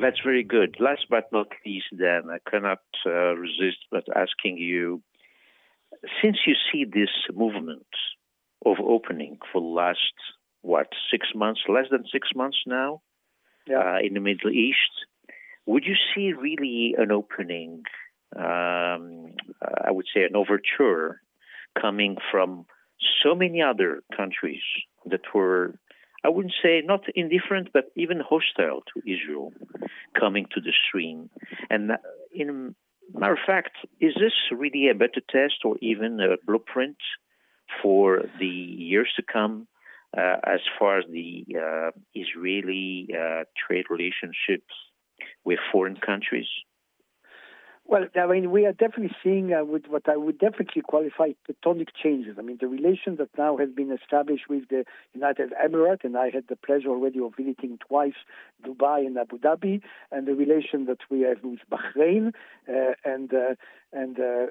That's 0.00 0.20
very 0.24 0.44
good. 0.44 0.76
Last 0.80 1.06
but 1.10 1.30
not 1.32 1.48
least, 1.66 1.86
then, 1.92 2.22
I 2.30 2.38
cannot 2.50 2.80
uh, 3.06 3.34
resist 3.34 3.78
but 3.90 4.04
asking 4.14 4.58
you 4.58 5.02
since 6.22 6.38
you 6.46 6.54
see 6.72 6.84
this 6.84 7.10
movement 7.34 7.86
of 8.64 8.76
opening 8.80 9.38
for 9.52 9.60
the 9.60 9.66
last, 9.66 10.14
what, 10.62 10.88
six 11.10 11.28
months, 11.34 11.60
less 11.68 11.86
than 11.90 12.04
six 12.12 12.28
months 12.34 12.58
now 12.66 13.02
yeah. 13.66 13.78
uh, 13.78 13.98
in 14.02 14.14
the 14.14 14.20
Middle 14.20 14.50
East, 14.50 15.06
would 15.66 15.84
you 15.84 15.94
see 16.14 16.32
really 16.32 16.94
an 16.96 17.10
opening, 17.12 17.82
um, 18.36 19.34
I 19.62 19.90
would 19.90 20.06
say 20.14 20.24
an 20.24 20.36
overture 20.36 21.20
coming 21.80 22.16
from 22.30 22.66
so 23.22 23.34
many 23.34 23.62
other 23.62 24.02
countries 24.16 24.62
that 25.06 25.22
were 25.34 25.74
I 26.24 26.28
wouldn't 26.28 26.54
say 26.62 26.82
not 26.84 27.04
indifferent, 27.14 27.68
but 27.72 27.86
even 27.96 28.20
hostile 28.20 28.82
to 28.94 29.10
Israel 29.10 29.52
coming 30.18 30.46
to 30.54 30.60
the 30.60 30.72
stream. 30.86 31.30
And 31.70 31.92
in 32.34 32.74
matter 33.14 33.32
of 33.32 33.38
fact, 33.46 33.76
is 34.00 34.14
this 34.14 34.32
really 34.52 34.88
a 34.88 34.94
better 34.94 35.20
test 35.30 35.64
or 35.64 35.76
even 35.80 36.20
a 36.20 36.36
blueprint 36.46 36.96
for 37.82 38.22
the 38.38 38.46
years 38.46 39.10
to 39.16 39.22
come 39.22 39.66
uh, 40.16 40.36
as 40.44 40.60
far 40.78 40.98
as 40.98 41.04
the 41.10 41.46
uh, 41.56 41.90
Israeli 42.14 43.08
uh, 43.12 43.44
trade 43.66 43.86
relationships 43.90 44.74
with 45.44 45.58
foreign 45.72 45.96
countries? 45.96 46.48
Well, 47.90 48.04
I 48.14 48.24
mean, 48.28 48.52
we 48.52 48.66
are 48.66 48.72
definitely 48.72 49.10
seeing 49.20 49.52
uh, 49.52 49.64
with 49.64 49.86
what 49.88 50.08
I 50.08 50.16
would 50.16 50.38
definitely 50.38 50.80
qualify 50.80 51.30
tectonic 51.50 51.88
changes. 52.00 52.36
I 52.38 52.42
mean, 52.42 52.58
the 52.60 52.68
relation 52.68 53.16
that 53.16 53.30
now 53.36 53.56
has 53.56 53.70
been 53.70 53.90
established 53.90 54.44
with 54.48 54.68
the 54.68 54.84
United 55.12 55.52
Emirates, 55.60 56.04
and 56.04 56.16
I 56.16 56.30
had 56.30 56.44
the 56.48 56.54
pleasure 56.54 56.90
already 56.90 57.18
of 57.18 57.32
visiting 57.36 57.78
twice 57.78 58.14
Dubai 58.64 59.04
and 59.04 59.18
Abu 59.18 59.40
Dhabi, 59.40 59.82
and 60.12 60.28
the 60.28 60.36
relation 60.36 60.84
that 60.86 60.98
we 61.10 61.22
have 61.22 61.38
with 61.42 61.58
Bahrain, 61.68 62.32
uh, 62.68 62.92
and 63.04 63.34
uh, 63.34 63.56
and 63.92 64.20
uh, 64.20 64.46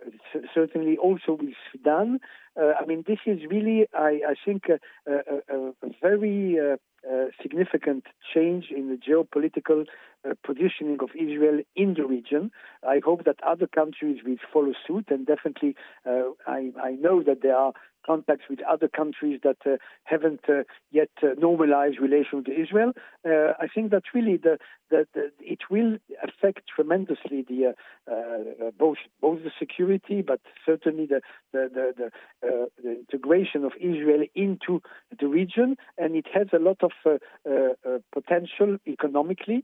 certainly 0.54 0.98
also 0.98 1.38
with 1.40 1.54
Sudan. 1.72 2.20
Uh, 2.60 2.74
I 2.80 2.86
mean, 2.86 3.04
this 3.08 3.20
is 3.26 3.40
really, 3.50 3.88
I, 3.94 4.22
I 4.30 4.36
think, 4.46 4.64
a, 4.70 5.12
a, 5.12 5.70
a 5.82 5.90
very 6.02 6.58
uh, 6.60 6.78
uh, 7.10 7.26
significant 7.42 8.04
change 8.34 8.66
in 8.76 8.90
the 8.90 8.98
geopolitical 8.98 9.86
uh, 10.28 10.34
positioning 10.46 10.98
of 11.02 11.10
Israel 11.16 11.62
in 11.76 11.94
the 11.94 12.06
region. 12.06 12.52
I 12.88 13.00
hope 13.04 13.24
that 13.26 13.38
other 13.46 13.68
countries 13.68 14.20
will 14.26 14.38
follow 14.52 14.74
suit, 14.86 15.06
and 15.10 15.26
definitely, 15.26 15.76
uh, 16.06 16.32
I, 16.46 16.72
I, 16.82 16.92
know 16.92 17.24
that 17.24 17.42
there 17.42 17.56
are 17.56 17.74
contacts 18.06 18.46
with 18.50 18.60
other 18.64 18.88
countries 18.88 19.40
that 19.44 19.58
uh, 19.66 19.78
haven't 20.04 20.42
uh, 20.50 20.64
yet 20.92 21.10
uh, 21.24 21.28
normalized 21.38 22.00
relations 22.00 22.46
with 22.48 22.58
Israel. 22.58 22.92
Uh, 23.26 23.54
I 23.60 23.68
think 23.74 23.92
that 23.92 24.04
really 24.14 24.38
the, 24.38 24.58
the, 24.90 25.08
the, 25.14 25.32
it 25.40 25.60
will 25.70 25.98
affect 26.24 26.62
tremendously 26.74 27.46
the 27.48 27.74
uh, 28.10 28.12
uh, 28.12 28.72
both 28.78 28.98
both 29.22 29.44
the 29.44 29.52
security, 29.58 30.22
but 30.22 30.40
certainly 30.66 31.06
the 31.06 31.22
the, 31.52 31.94
the, 31.98 32.06
uh, 32.48 32.66
the 32.84 32.92
integration 32.92 33.64
of 33.64 33.72
Israel 33.80 34.26
into 34.36 34.82
the 35.20 35.28
region, 35.28 35.78
and 35.98 36.16
it 36.16 36.26
has 36.34 36.48
a 36.54 36.60
lot 36.60 36.78
of 36.82 36.92
uh, 37.06 38.00
potential 38.12 38.78
economically 38.88 39.64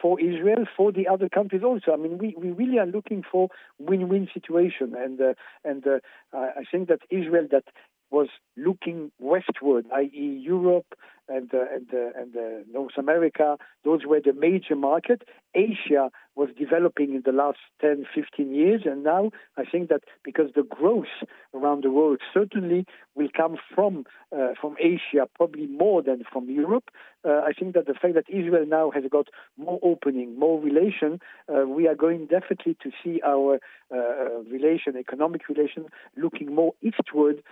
for 0.00 0.18
Israel, 0.18 0.64
for 0.76 0.92
the 0.92 1.06
other 1.06 1.28
countries 1.28 1.62
also. 1.62 1.92
I 1.92 1.96
mean, 1.96 2.16
we, 2.16 2.34
we 2.38 2.52
really 2.52 2.78
are 2.78 2.86
looking 2.86 3.22
for 3.30 3.48
win-win 3.78 4.28
situation, 4.32 4.94
and 4.96 5.20
and 5.64 5.84
I 6.32 6.64
think 6.70 6.88
that 6.88 7.00
Israel 7.10 7.46
that 7.50 7.64
was 8.12 8.28
looking 8.56 9.10
westward, 9.18 9.86
i.e., 9.94 10.40
Europe 10.44 10.94
and 11.32 11.52
uh, 11.54 11.64
and 11.74 11.88
uh, 11.92 12.20
and 12.20 12.36
uh, 12.36 12.64
North 12.72 12.98
America. 12.98 13.56
Those 13.84 14.00
were 14.06 14.20
the 14.20 14.32
major 14.32 14.76
market. 14.76 15.22
Asia 15.54 16.10
was 16.34 16.48
developing 16.58 17.14
in 17.14 17.22
the 17.26 17.32
last 17.32 17.58
10, 17.82 18.06
15 18.14 18.54
years, 18.54 18.82
and 18.86 19.04
now 19.04 19.30
I 19.58 19.64
think 19.64 19.90
that 19.90 20.02
because 20.24 20.50
the 20.54 20.62
growth 20.62 21.14
around 21.52 21.84
the 21.84 21.90
world 21.90 22.20
certainly 22.32 22.86
will 23.14 23.28
come 23.36 23.56
from 23.74 24.04
uh, 24.34 24.52
from 24.60 24.76
Asia, 24.80 25.28
probably 25.34 25.66
more 25.66 26.02
than 26.02 26.22
from 26.32 26.48
Europe. 26.48 26.84
Uh, 27.24 27.42
I 27.46 27.52
think 27.52 27.74
that 27.74 27.86
the 27.86 27.94
fact 27.94 28.14
that 28.14 28.24
Israel 28.28 28.64
now 28.66 28.90
has 28.90 29.04
got 29.10 29.28
more 29.56 29.78
opening, 29.82 30.38
more 30.38 30.60
relation, 30.60 31.20
uh, 31.48 31.66
we 31.66 31.86
are 31.86 31.94
going 31.94 32.26
definitely 32.26 32.76
to 32.82 32.90
see 33.02 33.20
our 33.24 33.58
relation, 34.50 34.96
economic 34.96 35.48
relation, 35.48 35.86
looking 36.16 36.54
more 36.54 36.72
eastward 36.80 37.42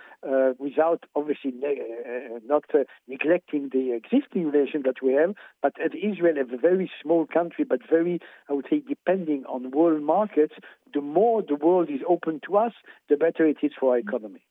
without 0.57 1.03
obviously 1.15 1.51
ne- 1.51 2.39
not 2.45 2.63
neglecting 3.07 3.69
the 3.71 3.93
existing 3.93 4.51
relation 4.51 4.83
that 4.85 5.01
we 5.01 5.13
have, 5.13 5.33
but 5.61 5.73
as 5.83 5.91
Israel 5.93 6.37
is 6.37 6.47
a 6.53 6.57
very 6.57 6.91
small 7.01 7.25
country, 7.25 7.63
but 7.63 7.79
very, 7.89 8.19
I 8.49 8.53
would 8.53 8.65
say, 8.69 8.81
depending 8.87 9.45
on 9.45 9.71
world 9.71 10.01
markets, 10.03 10.53
the 10.93 11.01
more 11.01 11.41
the 11.41 11.55
world 11.55 11.89
is 11.89 12.01
open 12.07 12.41
to 12.45 12.57
us, 12.57 12.73
the 13.09 13.17
better 13.17 13.45
it 13.45 13.57
is 13.61 13.71
for 13.79 13.91
our 13.93 13.97
economy. 13.97 14.41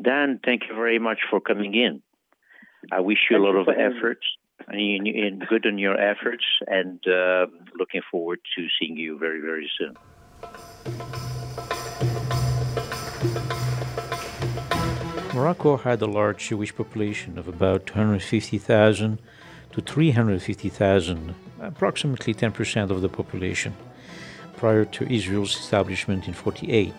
Dan, 0.00 0.40
thank 0.44 0.62
you 0.68 0.74
very 0.74 0.98
much 0.98 1.18
for 1.28 1.40
coming 1.40 1.74
in. 1.74 2.02
I 2.92 3.00
wish 3.00 3.18
you 3.30 3.36
thank 3.36 3.44
a 3.44 3.44
lot 3.44 3.56
of 3.56 3.68
efforts 3.68 4.26
and, 4.68 5.06
and 5.06 5.46
good 5.48 5.66
on 5.66 5.78
your 5.78 5.98
efforts, 5.98 6.44
and 6.66 7.00
uh, 7.06 7.46
looking 7.78 8.02
forward 8.10 8.40
to 8.56 8.66
seeing 8.78 8.96
you 8.96 9.18
very, 9.18 9.40
very 9.40 9.70
soon. 9.78 9.96
Morocco 15.38 15.76
had 15.76 16.02
a 16.02 16.06
large 16.06 16.48
Jewish 16.48 16.74
population 16.74 17.38
of 17.38 17.46
about 17.46 17.86
250,000 17.86 19.20
to 19.70 19.80
350,000, 19.80 21.32
approximately 21.60 22.34
10% 22.34 22.90
of 22.90 23.02
the 23.02 23.08
population, 23.08 23.72
prior 24.56 24.84
to 24.84 25.08
Israel's 25.08 25.54
establishment 25.54 26.26
in 26.26 26.34
48. 26.34 26.92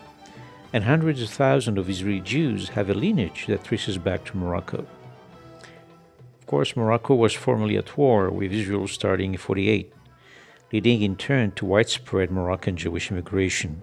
And 0.72 0.84
hundreds 0.84 1.20
of 1.20 1.28
thousands 1.28 1.76
of 1.76 1.90
Israeli 1.90 2.20
Jews 2.20 2.70
have 2.70 2.88
a 2.88 2.94
lineage 2.94 3.44
that 3.46 3.64
traces 3.64 3.98
back 3.98 4.24
to 4.24 4.38
Morocco. 4.38 4.86
Of 6.40 6.46
course, 6.46 6.74
Morocco 6.74 7.16
was 7.16 7.34
formally 7.34 7.76
at 7.76 7.98
war 7.98 8.30
with 8.30 8.52
Israel 8.52 8.88
starting 8.88 9.32
in 9.32 9.38
48, 9.38 9.92
leading 10.72 11.02
in 11.02 11.16
turn 11.16 11.52
to 11.56 11.66
widespread 11.66 12.30
Moroccan 12.30 12.78
Jewish 12.78 13.10
immigration. 13.10 13.82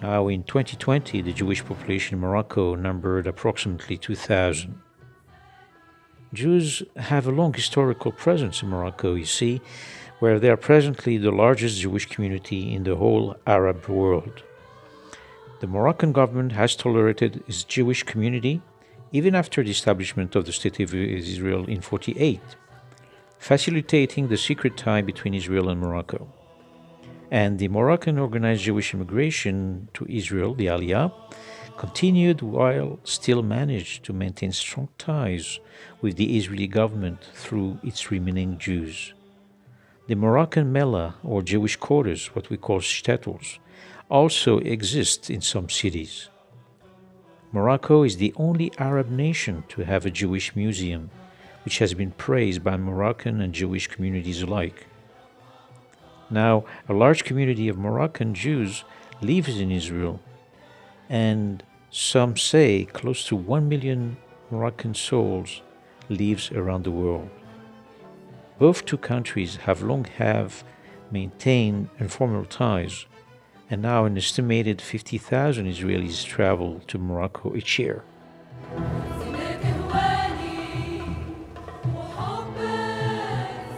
Now, 0.00 0.28
in 0.28 0.44
2020, 0.44 1.22
the 1.22 1.32
Jewish 1.32 1.64
population 1.64 2.14
in 2.14 2.20
Morocco 2.20 2.76
numbered 2.76 3.26
approximately 3.26 3.96
2,000. 3.96 4.78
Jews 6.32 6.84
have 6.96 7.26
a 7.26 7.32
long 7.32 7.52
historical 7.52 8.12
presence 8.12 8.62
in 8.62 8.68
Morocco, 8.68 9.14
you 9.14 9.24
see, 9.24 9.60
where 10.20 10.38
they 10.38 10.50
are 10.50 10.56
presently 10.56 11.18
the 11.18 11.32
largest 11.32 11.80
Jewish 11.80 12.06
community 12.06 12.72
in 12.72 12.84
the 12.84 12.94
whole 12.94 13.36
Arab 13.44 13.88
world. 13.88 14.44
The 15.60 15.66
Moroccan 15.66 16.12
government 16.12 16.52
has 16.52 16.76
tolerated 16.76 17.42
its 17.48 17.64
Jewish 17.64 18.04
community 18.04 18.62
even 19.10 19.34
after 19.34 19.64
the 19.64 19.70
establishment 19.70 20.36
of 20.36 20.44
the 20.46 20.52
State 20.52 20.78
of 20.78 20.94
Israel 20.94 21.64
in 21.66 21.80
48, 21.80 22.40
facilitating 23.38 24.28
the 24.28 24.36
secret 24.36 24.76
tie 24.76 25.02
between 25.02 25.34
Israel 25.34 25.68
and 25.70 25.80
Morocco 25.80 26.28
and 27.30 27.58
the 27.58 27.68
Moroccan 27.68 28.18
organized 28.18 28.62
Jewish 28.64 28.94
immigration 28.94 29.88
to 29.94 30.06
Israel, 30.08 30.54
the 30.54 30.66
Aliyah, 30.66 31.12
continued 31.76 32.42
while 32.42 32.98
still 33.04 33.42
managed 33.42 34.04
to 34.04 34.12
maintain 34.12 34.52
strong 34.52 34.88
ties 34.98 35.60
with 36.00 36.16
the 36.16 36.36
Israeli 36.36 36.66
government 36.66 37.28
through 37.34 37.78
its 37.82 38.10
remaining 38.10 38.58
Jews. 38.58 39.12
The 40.08 40.16
Moroccan 40.16 40.72
Mellah, 40.72 41.16
or 41.22 41.42
Jewish 41.42 41.76
quarters, 41.76 42.34
what 42.34 42.48
we 42.48 42.56
call 42.56 42.80
shtetls, 42.80 43.58
also 44.10 44.58
exist 44.58 45.28
in 45.28 45.42
some 45.42 45.68
cities. 45.68 46.30
Morocco 47.52 48.02
is 48.02 48.16
the 48.16 48.32
only 48.36 48.72
Arab 48.78 49.10
nation 49.10 49.64
to 49.68 49.82
have 49.82 50.06
a 50.06 50.10
Jewish 50.10 50.56
museum, 50.56 51.10
which 51.64 51.78
has 51.78 51.92
been 51.94 52.10
praised 52.12 52.64
by 52.64 52.76
Moroccan 52.76 53.40
and 53.40 53.52
Jewish 53.52 53.86
communities 53.86 54.42
alike. 54.42 54.86
Now, 56.30 56.64
a 56.88 56.92
large 56.92 57.24
community 57.24 57.68
of 57.68 57.78
Moroccan 57.78 58.34
Jews 58.34 58.84
lives 59.22 59.58
in 59.58 59.70
Israel, 59.70 60.20
and 61.08 61.62
some 61.90 62.36
say 62.36 62.84
close 62.84 63.26
to 63.26 63.36
1 63.36 63.68
million 63.68 64.18
Moroccan 64.50 64.94
souls 64.94 65.62
lives 66.08 66.52
around 66.52 66.84
the 66.84 66.90
world. 66.90 67.30
Both 68.58 68.84
two 68.84 68.98
countries 68.98 69.56
have 69.56 69.82
long 69.82 70.04
have 70.18 70.64
maintained 71.10 71.88
informal 71.98 72.44
ties, 72.44 73.06
and 73.70 73.80
now 73.80 74.04
an 74.04 74.18
estimated 74.18 74.82
50,000 74.82 75.66
Israelis 75.66 76.24
travel 76.24 76.80
to 76.88 76.98
Morocco 76.98 77.56
each 77.56 77.78
year. 77.78 78.04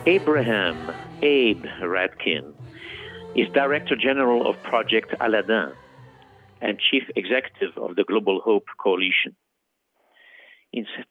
Abraham 0.06 0.92
Abe 1.22 1.66
Radkin 1.82 2.54
is 3.34 3.46
Director 3.52 3.94
General 3.94 4.48
of 4.48 4.62
Project 4.62 5.14
Aladdin 5.20 5.72
and 6.62 6.78
Chief 6.78 7.02
Executive 7.14 7.76
of 7.76 7.96
the 7.96 8.04
Global 8.04 8.40
Hope 8.40 8.64
Coalition. 8.82 9.36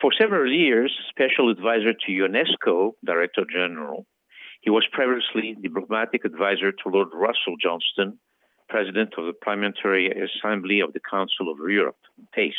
For 0.02 0.12
several 0.18 0.52
years, 0.52 0.92
Special 1.10 1.52
Advisor 1.52 1.94
to 1.94 2.12
UNESCO, 2.12 2.94
Director 3.06 3.46
General, 3.52 4.08
he 4.62 4.72
was 4.72 4.84
previously 4.92 5.56
Diplomatic 5.62 6.26
Advisor 6.26 6.72
to 6.72 6.90
Lord 6.90 7.10
Russell 7.14 7.56
Johnston, 7.62 8.20
President 8.68 9.14
of 9.16 9.26
the 9.26 9.34
Parliamentary 9.34 10.10
Assembly 10.10 10.80
of 10.80 10.94
the 10.94 11.02
Council 11.08 11.52
of 11.52 11.58
Europe, 11.70 11.98
PACE. 12.34 12.54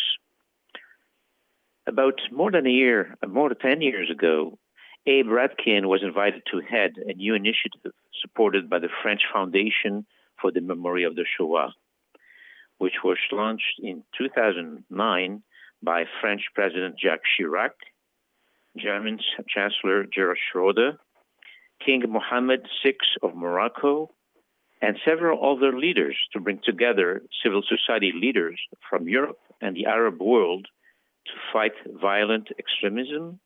About 1.89 2.21
more 2.31 2.53
than 2.53 2.67
a 2.67 2.71
year, 2.71 3.17
more 3.27 3.49
than 3.49 3.59
10 3.59 3.81
years 3.81 4.09
ago, 4.09 4.57
Abe 5.07 5.27
Radkin 5.27 5.87
was 5.87 6.03
invited 6.03 6.43
to 6.51 6.61
head 6.61 6.93
a 6.99 7.15
new 7.15 7.35
initiative 7.35 7.93
supported 8.21 8.69
by 8.69 8.79
the 8.79 8.91
French 9.03 9.23
Foundation 9.33 10.05
for 10.41 10.53
the 10.53 10.61
Memory 10.61 11.05
of 11.05 11.15
the 11.15 11.25
Shoah, 11.37 11.73
which 12.79 13.03
was 13.03 13.17
launched 13.33 13.81
in 13.83 14.05
2009 14.19 15.43
by 15.83 16.05
French 16.21 16.43
President 16.55 16.97
Jacques 17.03 17.23
Chirac, 17.39 17.71
German 18.77 19.19
Chancellor 19.49 20.05
Gerhard 20.05 20.39
Schroeder, 20.53 20.99
King 21.85 22.03
Mohammed 22.07 22.69
VI 22.85 22.97
of 23.23 23.35
Morocco, 23.35 24.11
and 24.83 24.99
several 25.05 25.57
other 25.57 25.77
leaders 25.79 26.17
to 26.35 26.41
bring 26.41 26.61
together 26.63 27.23
civil 27.43 27.63
society 27.63 28.13
leaders 28.15 28.61
from 28.89 29.09
Europe 29.09 29.39
and 29.63 29.75
the 29.75 29.87
Arab 29.87 30.21
world 30.21 30.69
to 31.27 31.33
fight 31.53 31.73
violent 32.01 32.49
extremism, 32.59 33.41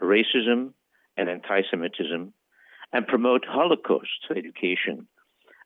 racism, 0.00 0.72
and 1.16 1.28
anti 1.28 1.62
Semitism, 1.70 2.32
and 2.92 3.06
promote 3.06 3.44
Holocaust 3.46 4.26
education 4.30 5.08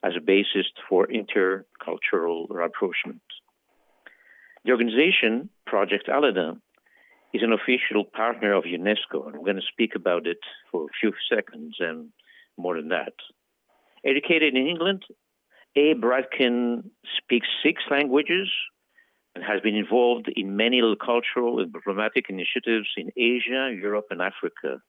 as 0.02 0.12
a 0.16 0.20
basis 0.20 0.66
for 0.88 1.06
intercultural 1.06 2.46
rapprochement. 2.48 3.22
The 4.64 4.72
organization, 4.72 5.50
Project 5.66 6.08
Aladdin, 6.08 6.60
is 7.32 7.42
an 7.42 7.52
official 7.52 8.04
partner 8.04 8.52
of 8.54 8.64
UNESCO, 8.64 9.26
and 9.26 9.34
I'm 9.34 9.44
going 9.44 9.56
to 9.56 9.72
speak 9.72 9.94
about 9.94 10.26
it 10.26 10.38
for 10.70 10.84
a 10.84 10.94
few 11.00 11.12
seconds 11.32 11.76
and 11.78 12.08
more 12.56 12.76
than 12.76 12.88
that. 12.88 13.12
Educated 14.04 14.54
in 14.54 14.66
England, 14.66 15.04
Abe 15.76 16.02
Radkin 16.02 16.90
speaks 17.18 17.46
six 17.62 17.82
languages 17.90 18.48
and 19.34 19.44
has 19.44 19.60
been 19.60 19.76
involved 19.76 20.28
in 20.34 20.56
many 20.56 20.82
cultural 21.04 21.60
and 21.60 21.72
diplomatic 21.72 22.26
initiatives 22.28 22.88
in 22.96 23.10
Asia, 23.16 23.72
Europe, 23.80 24.06
and 24.10 24.20
Africa. 24.20 24.82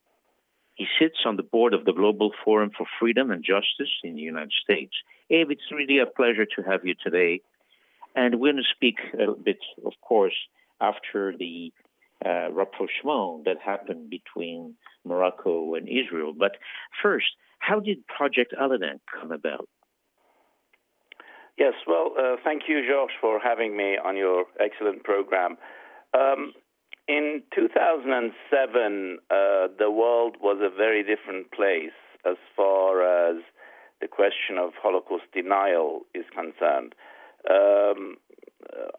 He 0.76 0.86
sits 1.00 1.20
on 1.26 1.36
the 1.36 1.44
board 1.44 1.74
of 1.74 1.86
the 1.86 1.94
Global 1.94 2.32
Forum 2.44 2.72
for 2.76 2.88
Freedom 3.00 3.30
and 3.32 3.44
Justice 3.44 3.94
in 4.04 4.16
the 4.16 4.22
United 4.22 4.54
States. 4.64 4.94
Abe, 5.30 5.52
it's 5.52 5.72
really 5.72 6.00
a 6.00 6.06
pleasure 6.06 6.46
to 6.46 6.62
have 6.64 6.86
you 6.86 6.96
today. 7.04 7.42
And 8.16 8.40
we're 8.40 8.54
going 8.54 8.64
to 8.64 8.76
speak 8.76 8.98
a 9.14 9.32
bit, 9.34 9.60
of 9.86 9.94
course, 10.02 10.36
after 10.80 11.36
the 11.38 11.72
uh, 12.26 12.52
rapprochement 12.52 13.46
that 13.46 13.58
happened 13.64 14.10
between 14.10 14.76
Morocco 15.06 15.76
and 15.76 15.88
Israel. 15.88 16.34
But 16.38 16.58
first, 17.02 17.28
how 17.60 17.80
did 17.80 18.06
Project 18.08 18.54
Aladdin 18.60 19.00
come 19.20 19.32
about? 19.32 19.68
Yes, 21.58 21.74
well, 21.86 22.14
uh, 22.18 22.36
thank 22.44 22.64
you, 22.68 22.82
Georges, 22.88 23.16
for 23.20 23.40
having 23.40 23.78
me 23.78 23.98
on 24.04 24.18
your 24.18 24.46
excellent 24.60 25.04
program. 25.04 25.58
Um, 26.14 26.54
in 27.08 27.44
2007, 27.56 29.18
uh, 29.30 29.68
the 29.78 29.92
world 29.92 30.38
was 30.42 30.58
a 30.62 30.70
very 30.70 31.04
different 31.04 31.52
place 31.52 31.98
as 32.26 32.38
far 32.56 33.02
as 33.04 33.44
the 34.02 34.08
question 34.08 34.58
of 34.58 34.72
Holocaust 34.82 35.26
denial 35.34 36.02
is 36.14 36.26
concerned. 36.34 36.94
Um, 37.50 38.18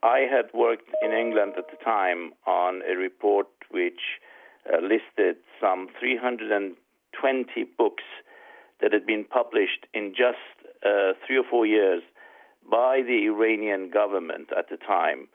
I 0.03 0.21
had 0.31 0.47
worked 0.53 0.91
in 1.03 1.13
England 1.13 1.55
at 1.57 1.71
the 1.71 1.83
time 1.85 2.33
on 2.47 2.83
a 2.83 2.97
report 2.97 3.47
which 3.71 4.19
uh, 4.67 4.81
listed 4.81 5.37
some 5.61 5.89
320 5.99 7.65
books 7.79 8.05
that 8.81 8.93
had 8.93 9.07
been 9.07 9.25
published 9.25 9.87
in 9.95 10.11
just 10.11 10.39
uh, 10.85 11.13
three 11.27 11.39
or 11.39 11.45
four 11.49 11.67
years 11.67 12.03
by 12.69 13.03
the 13.03 13.27
Iranian 13.27 13.91
government 13.91 14.49
at 14.57 14.69
the 14.69 14.77
time, 14.77 15.29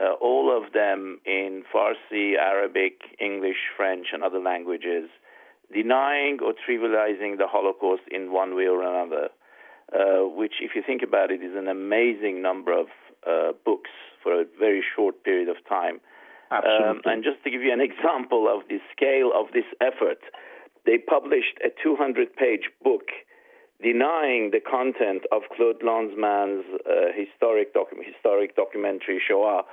uh, 0.00 0.12
all 0.20 0.54
of 0.56 0.72
them 0.72 1.20
in 1.24 1.62
Farsi, 1.72 2.36
Arabic, 2.36 3.00
English, 3.20 3.70
French, 3.76 4.08
and 4.12 4.22
other 4.22 4.40
languages, 4.40 5.08
denying 5.72 6.38
or 6.44 6.52
trivializing 6.52 7.38
the 7.38 7.46
Holocaust 7.46 8.02
in 8.10 8.32
one 8.32 8.54
way 8.54 8.66
or 8.66 8.82
another. 8.82 9.28
Uh, 9.92 10.26
which, 10.26 10.54
if 10.60 10.72
you 10.74 10.82
think 10.84 11.02
about 11.02 11.30
it, 11.30 11.42
is 11.42 11.54
an 11.54 11.68
amazing 11.68 12.40
number 12.40 12.72
of 12.72 12.86
uh, 13.28 13.52
books 13.64 13.90
for 14.22 14.40
a 14.40 14.44
very 14.58 14.82
short 14.96 15.22
period 15.22 15.48
of 15.48 15.56
time. 15.68 16.00
Um, 16.50 17.00
and 17.04 17.22
just 17.22 17.42
to 17.44 17.50
give 17.50 17.62
you 17.62 17.72
an 17.72 17.80
example 17.90 18.48
of 18.48 18.66
the 18.68 18.78
scale 18.96 19.30
of 19.34 19.52
this 19.52 19.68
effort, 19.80 20.20
they 20.86 20.98
published 20.98 21.58
a 21.64 21.68
200 21.82 22.34
page 22.34 22.70
book 22.82 23.08
denying 23.82 24.50
the 24.50 24.60
content 24.60 25.22
of 25.32 25.42
Claude 25.54 25.82
Lanzmann's 25.82 26.64
uh, 26.88 27.12
historic, 27.14 27.74
docu- 27.74 28.04
historic 28.04 28.56
documentary 28.56 29.20
Shoah, 29.20 29.64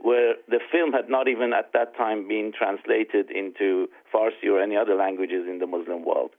where 0.00 0.34
the 0.48 0.60
film 0.70 0.92
had 0.92 1.08
not 1.08 1.28
even 1.28 1.52
at 1.52 1.72
that 1.72 1.96
time 1.96 2.28
been 2.28 2.52
translated 2.56 3.30
into 3.30 3.88
Farsi 4.12 4.46
or 4.50 4.60
any 4.60 4.76
other 4.76 4.94
languages 4.94 5.46
in 5.48 5.58
the 5.58 5.66
Muslim 5.66 6.04
world. 6.04 6.30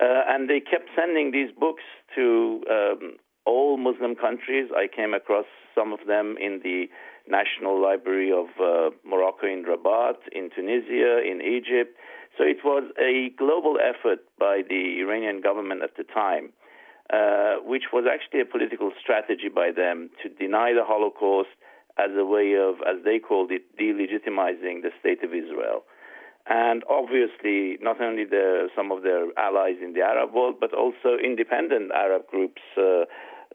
Uh, 0.00 0.22
and 0.28 0.48
they 0.48 0.60
kept 0.60 0.88
sending 0.96 1.30
these 1.32 1.50
books 1.58 1.82
to 2.14 2.62
um, 2.70 3.16
all 3.46 3.76
Muslim 3.76 4.14
countries. 4.14 4.70
I 4.74 4.86
came 4.86 5.14
across 5.14 5.46
some 5.74 5.92
of 5.92 6.00
them 6.06 6.36
in 6.40 6.60
the 6.62 6.86
National 7.28 7.80
Library 7.80 8.32
of 8.32 8.46
uh, 8.60 8.94
Morocco 9.04 9.46
in 9.46 9.64
Rabat, 9.64 10.16
in 10.32 10.50
Tunisia, 10.54 11.20
in 11.20 11.40
Egypt. 11.42 11.96
So 12.36 12.44
it 12.44 12.58
was 12.64 12.84
a 12.98 13.30
global 13.36 13.78
effort 13.82 14.20
by 14.38 14.62
the 14.68 15.00
Iranian 15.00 15.40
government 15.40 15.82
at 15.82 15.96
the 15.96 16.04
time, 16.04 16.52
uh, 17.12 17.56
which 17.64 17.90
was 17.92 18.04
actually 18.06 18.40
a 18.40 18.44
political 18.44 18.92
strategy 19.00 19.48
by 19.52 19.72
them 19.74 20.10
to 20.22 20.28
deny 20.28 20.72
the 20.72 20.84
Holocaust 20.84 21.50
as 21.98 22.10
a 22.16 22.24
way 22.24 22.54
of, 22.54 22.76
as 22.86 23.02
they 23.04 23.18
called 23.18 23.50
it, 23.50 23.62
delegitimizing 23.76 24.82
the 24.82 24.90
state 25.00 25.22
of 25.24 25.34
Israel. 25.34 25.84
And 26.48 26.82
obviously, 26.88 27.76
not 27.82 28.00
only 28.00 28.24
the, 28.24 28.68
some 28.74 28.90
of 28.90 29.02
their 29.02 29.26
allies 29.36 29.76
in 29.82 29.92
the 29.92 30.00
Arab 30.00 30.32
world, 30.32 30.56
but 30.58 30.72
also 30.72 31.18
independent 31.22 31.92
Arab 31.92 32.26
groups, 32.26 32.62
uh, 32.78 33.04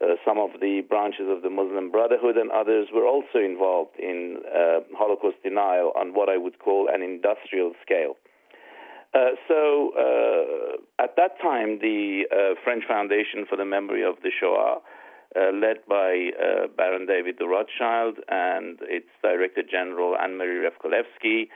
uh, 0.01 0.15
some 0.25 0.37
of 0.37 0.51
the 0.59 0.81
branches 0.81 1.25
of 1.29 1.41
the 1.41 1.49
Muslim 1.49 1.89
Brotherhood 1.89 2.37
and 2.37 2.51
others 2.51 2.87
were 2.93 3.05
also 3.05 3.39
involved 3.39 3.97
in 3.97 4.37
uh, 4.45 4.81
Holocaust 4.97 5.37
denial 5.43 5.91
on 5.95 6.13
what 6.13 6.29
I 6.29 6.37
would 6.37 6.59
call 6.59 6.89
an 6.91 7.01
industrial 7.01 7.73
scale. 7.81 8.17
Uh, 9.13 9.37
so 9.47 9.93
uh, 9.93 11.03
at 11.03 11.15
that 11.15 11.39
time, 11.41 11.79
the 11.79 12.23
uh, 12.31 12.55
French 12.63 12.83
Foundation 12.87 13.45
for 13.47 13.55
the 13.55 13.65
Memory 13.65 14.03
of 14.03 14.15
the 14.23 14.31
Shoah, 14.39 14.81
led 15.35 15.77
by 15.87 16.31
Baron 16.77 17.05
David 17.05 17.37
de 17.37 17.47
Rothschild 17.47 18.17
and 18.27 18.79
its 18.83 19.07
Director 19.21 19.63
General 19.63 20.15
Anne 20.17 20.37
Marie 20.37 20.67
Revcolevschi, 20.67 21.47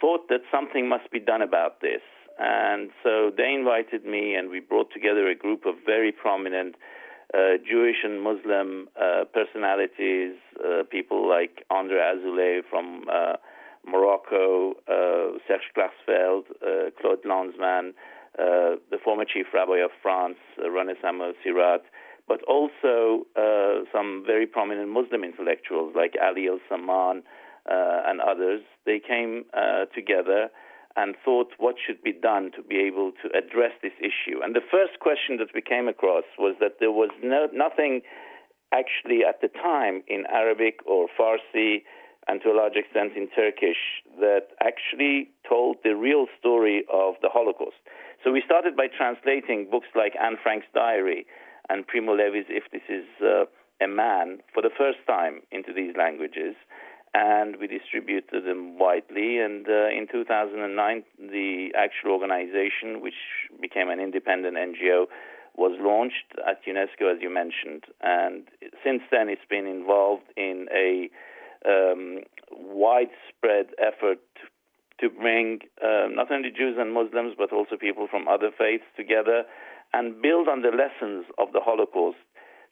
thought 0.00 0.28
that 0.28 0.40
something 0.50 0.88
must 0.88 1.10
be 1.10 1.20
done 1.20 1.42
about 1.42 1.80
this. 1.80 2.02
And 2.38 2.90
so 3.02 3.30
they 3.36 3.52
invited 3.52 4.04
me, 4.04 4.34
and 4.34 4.50
we 4.50 4.60
brought 4.60 4.90
together 4.92 5.28
a 5.28 5.34
group 5.34 5.66
of 5.66 5.74
very 5.84 6.12
prominent 6.12 6.76
uh, 7.34 7.56
Jewish 7.68 7.96
and 8.04 8.22
Muslim 8.22 8.88
uh, 8.96 9.24
personalities, 9.32 10.34
uh, 10.58 10.82
people 10.90 11.28
like 11.28 11.64
Andre 11.70 11.98
Azoulay 11.98 12.60
from 12.68 13.04
Morocco, 13.86 14.74
uh, 14.88 15.38
Serge 15.46 15.68
Klarsfeld, 15.76 16.44
uh, 16.62 16.90
Claude 17.00 17.22
Lanzmann, 17.24 17.90
uh, 18.38 18.76
the 18.90 18.98
former 19.02 19.24
chief 19.24 19.46
rabbi 19.52 19.78
of 19.78 19.90
France, 20.02 20.36
uh, 20.58 20.68
René 20.68 20.94
Samuel 21.02 21.32
Sirat, 21.44 21.82
but 22.28 22.42
also 22.44 23.26
uh, 23.36 23.84
some 23.92 24.22
very 24.26 24.46
prominent 24.46 24.88
Muslim 24.88 25.24
intellectuals 25.24 25.94
like 25.96 26.14
Ali 26.22 26.46
el-Samman 26.48 27.22
uh, 27.70 28.02
and 28.06 28.20
others. 28.20 28.62
They 28.86 29.00
came 29.00 29.44
uh, 29.54 29.86
together 29.94 30.48
and 30.96 31.14
thought 31.24 31.52
what 31.58 31.76
should 31.84 32.02
be 32.02 32.12
done 32.12 32.50
to 32.56 32.62
be 32.62 32.76
able 32.76 33.12
to 33.22 33.28
address 33.36 33.72
this 33.82 33.96
issue. 33.98 34.42
And 34.42 34.54
the 34.54 34.60
first 34.70 35.00
question 35.00 35.38
that 35.38 35.48
we 35.54 35.62
came 35.62 35.88
across 35.88 36.24
was 36.38 36.54
that 36.60 36.76
there 36.80 36.92
was 36.92 37.10
no, 37.22 37.48
nothing 37.52 38.02
actually 38.72 39.20
at 39.26 39.40
the 39.40 39.48
time 39.48 40.02
in 40.06 40.24
Arabic 40.30 40.80
or 40.86 41.08
Farsi 41.18 41.82
and 42.28 42.40
to 42.42 42.50
a 42.50 42.56
large 42.56 42.76
extent 42.76 43.12
in 43.16 43.28
Turkish 43.34 44.00
that 44.20 44.48
actually 44.60 45.30
told 45.48 45.76
the 45.82 45.96
real 45.96 46.26
story 46.38 46.84
of 46.92 47.14
the 47.20 47.28
Holocaust. 47.28 47.76
So 48.22 48.30
we 48.30 48.42
started 48.44 48.76
by 48.76 48.86
translating 48.86 49.68
books 49.70 49.88
like 49.96 50.12
Anne 50.20 50.36
Frank's 50.42 50.68
diary 50.74 51.26
and 51.72 51.86
Primo 51.86 52.14
Levi's 52.14 52.44
If 52.48 52.64
This 52.70 52.82
Is 52.88 53.06
uh, 53.22 53.44
a 53.82 53.88
Man 53.88 54.40
for 54.52 54.62
the 54.62 54.70
first 54.76 54.98
time 55.06 55.40
into 55.50 55.72
these 55.72 55.94
languages. 55.96 56.54
And 57.14 57.56
we 57.56 57.66
distributed 57.66 58.44
them 58.44 58.78
widely. 58.78 59.38
And 59.38 59.66
uh, 59.66 59.88
in 59.88 60.06
2009, 60.10 61.04
the 61.18 61.68
actual 61.76 62.12
organization, 62.12 63.00
which 63.00 63.20
became 63.60 63.88
an 63.88 64.00
independent 64.00 64.56
NGO, 64.56 65.06
was 65.56 65.76
launched 65.80 66.32
at 66.46 66.64
UNESCO, 66.64 67.14
as 67.14 67.20
you 67.20 67.28
mentioned. 67.28 67.84
And 68.00 68.44
since 68.84 69.02
then, 69.10 69.28
it's 69.28 69.48
been 69.48 69.66
involved 69.66 70.24
in 70.36 70.68
a 70.72 71.10
um, 71.68 72.20
widespread 72.50 73.66
effort 73.78 74.24
to 75.00 75.10
bring 75.10 75.60
uh, 75.82 76.08
not 76.08 76.30
only 76.30 76.50
Jews 76.50 76.76
and 76.78 76.92
Muslims, 76.94 77.34
but 77.36 77.52
also 77.52 77.76
people 77.76 78.08
from 78.10 78.28
other 78.28 78.50
faiths 78.56 78.84
together 78.96 79.44
and 79.92 80.20
build 80.22 80.48
on 80.48 80.62
the 80.62 80.70
lessons 80.70 81.26
of 81.38 81.52
the 81.52 81.60
Holocaust 81.60 82.18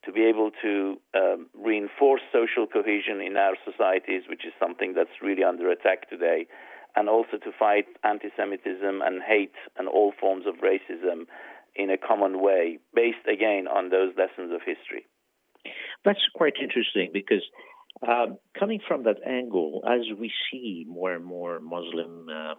to 0.04 0.12
be 0.12 0.24
able 0.24 0.50
to 0.62 0.96
um, 1.14 1.48
reinforce 1.54 2.22
social 2.33 2.66
cohesion 2.66 3.20
in 3.20 3.37
our 3.37 3.54
societies, 3.64 4.22
which 4.28 4.46
is 4.46 4.52
something 4.59 4.94
that's 4.94 5.20
really 5.22 5.44
under 5.44 5.70
attack 5.70 6.09
today, 6.09 6.46
and 6.96 7.09
also 7.09 7.37
to 7.37 7.52
fight 7.59 7.87
anti 8.02 8.28
Semitism 8.37 9.02
and 9.02 9.22
hate 9.22 9.52
and 9.78 9.88
all 9.88 10.12
forms 10.18 10.46
of 10.46 10.54
racism 10.56 11.26
in 11.76 11.90
a 11.90 11.98
common 11.98 12.42
way, 12.42 12.78
based 12.94 13.26
again 13.30 13.68
on 13.68 13.90
those 13.90 14.12
lessons 14.16 14.52
of 14.52 14.61
history. 14.64 15.06
That's 16.04 16.24
quite 16.35 16.54
interesting 16.61 17.11
because 17.12 17.44
uh, 18.06 18.26
coming 18.59 18.80
from 18.87 19.04
that 19.04 19.18
angle, 19.26 19.83
as 19.87 20.00
we 20.18 20.33
see 20.50 20.87
more 20.88 21.12
and 21.12 21.24
more 21.24 21.61
Muslim 21.61 22.28
uh, 22.28 22.54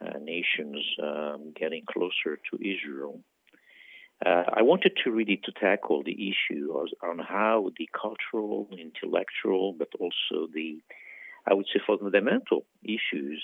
uh, 0.00 0.18
nations 0.20 0.78
um, 1.02 1.52
getting 1.54 1.84
closer 1.86 2.38
to 2.50 2.56
Israel, 2.56 3.20
uh, 4.24 4.44
I 4.54 4.62
wanted 4.62 4.92
to 5.04 5.10
really 5.10 5.40
to 5.44 5.52
tackle 5.52 6.02
the 6.02 6.30
issue 6.30 6.72
on 7.02 7.18
how 7.18 7.70
the 7.78 7.88
cultural, 7.92 8.68
intellectual, 8.72 9.72
but 9.72 9.88
also 9.98 10.48
the, 10.52 10.78
I 11.46 11.54
would 11.54 11.66
say, 11.72 11.80
fundamental 11.86 12.64
issues 12.82 13.42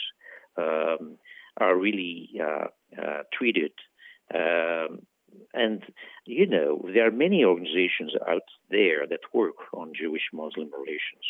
um, 0.57 1.19
are 1.57 1.77
really 1.77 2.31
uh, 2.41 2.67
uh, 3.01 3.23
treated 3.33 3.73
um, 4.35 5.07
and, 5.55 5.83
you 6.27 6.47
know, 6.47 6.85
there 6.93 7.07
are 7.07 7.11
many 7.11 7.45
organizations 7.45 8.13
out 8.29 8.43
there 8.71 9.07
that 9.07 9.21
work 9.33 9.57
on 9.73 9.93
Jewish 9.99 10.29
Muslim 10.33 10.71
relations. 10.73 11.25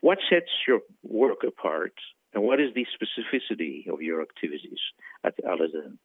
What 0.00 0.18
sets 0.28 0.50
your 0.68 0.80
work 1.02 1.44
apart, 1.46 1.94
and 2.34 2.42
what 2.42 2.60
is 2.60 2.74
the 2.74 2.86
specificity 2.86 3.88
of 3.88 4.02
your 4.02 4.20
activities 4.20 4.80
at 5.22 5.34
Aladdin? 5.44 5.98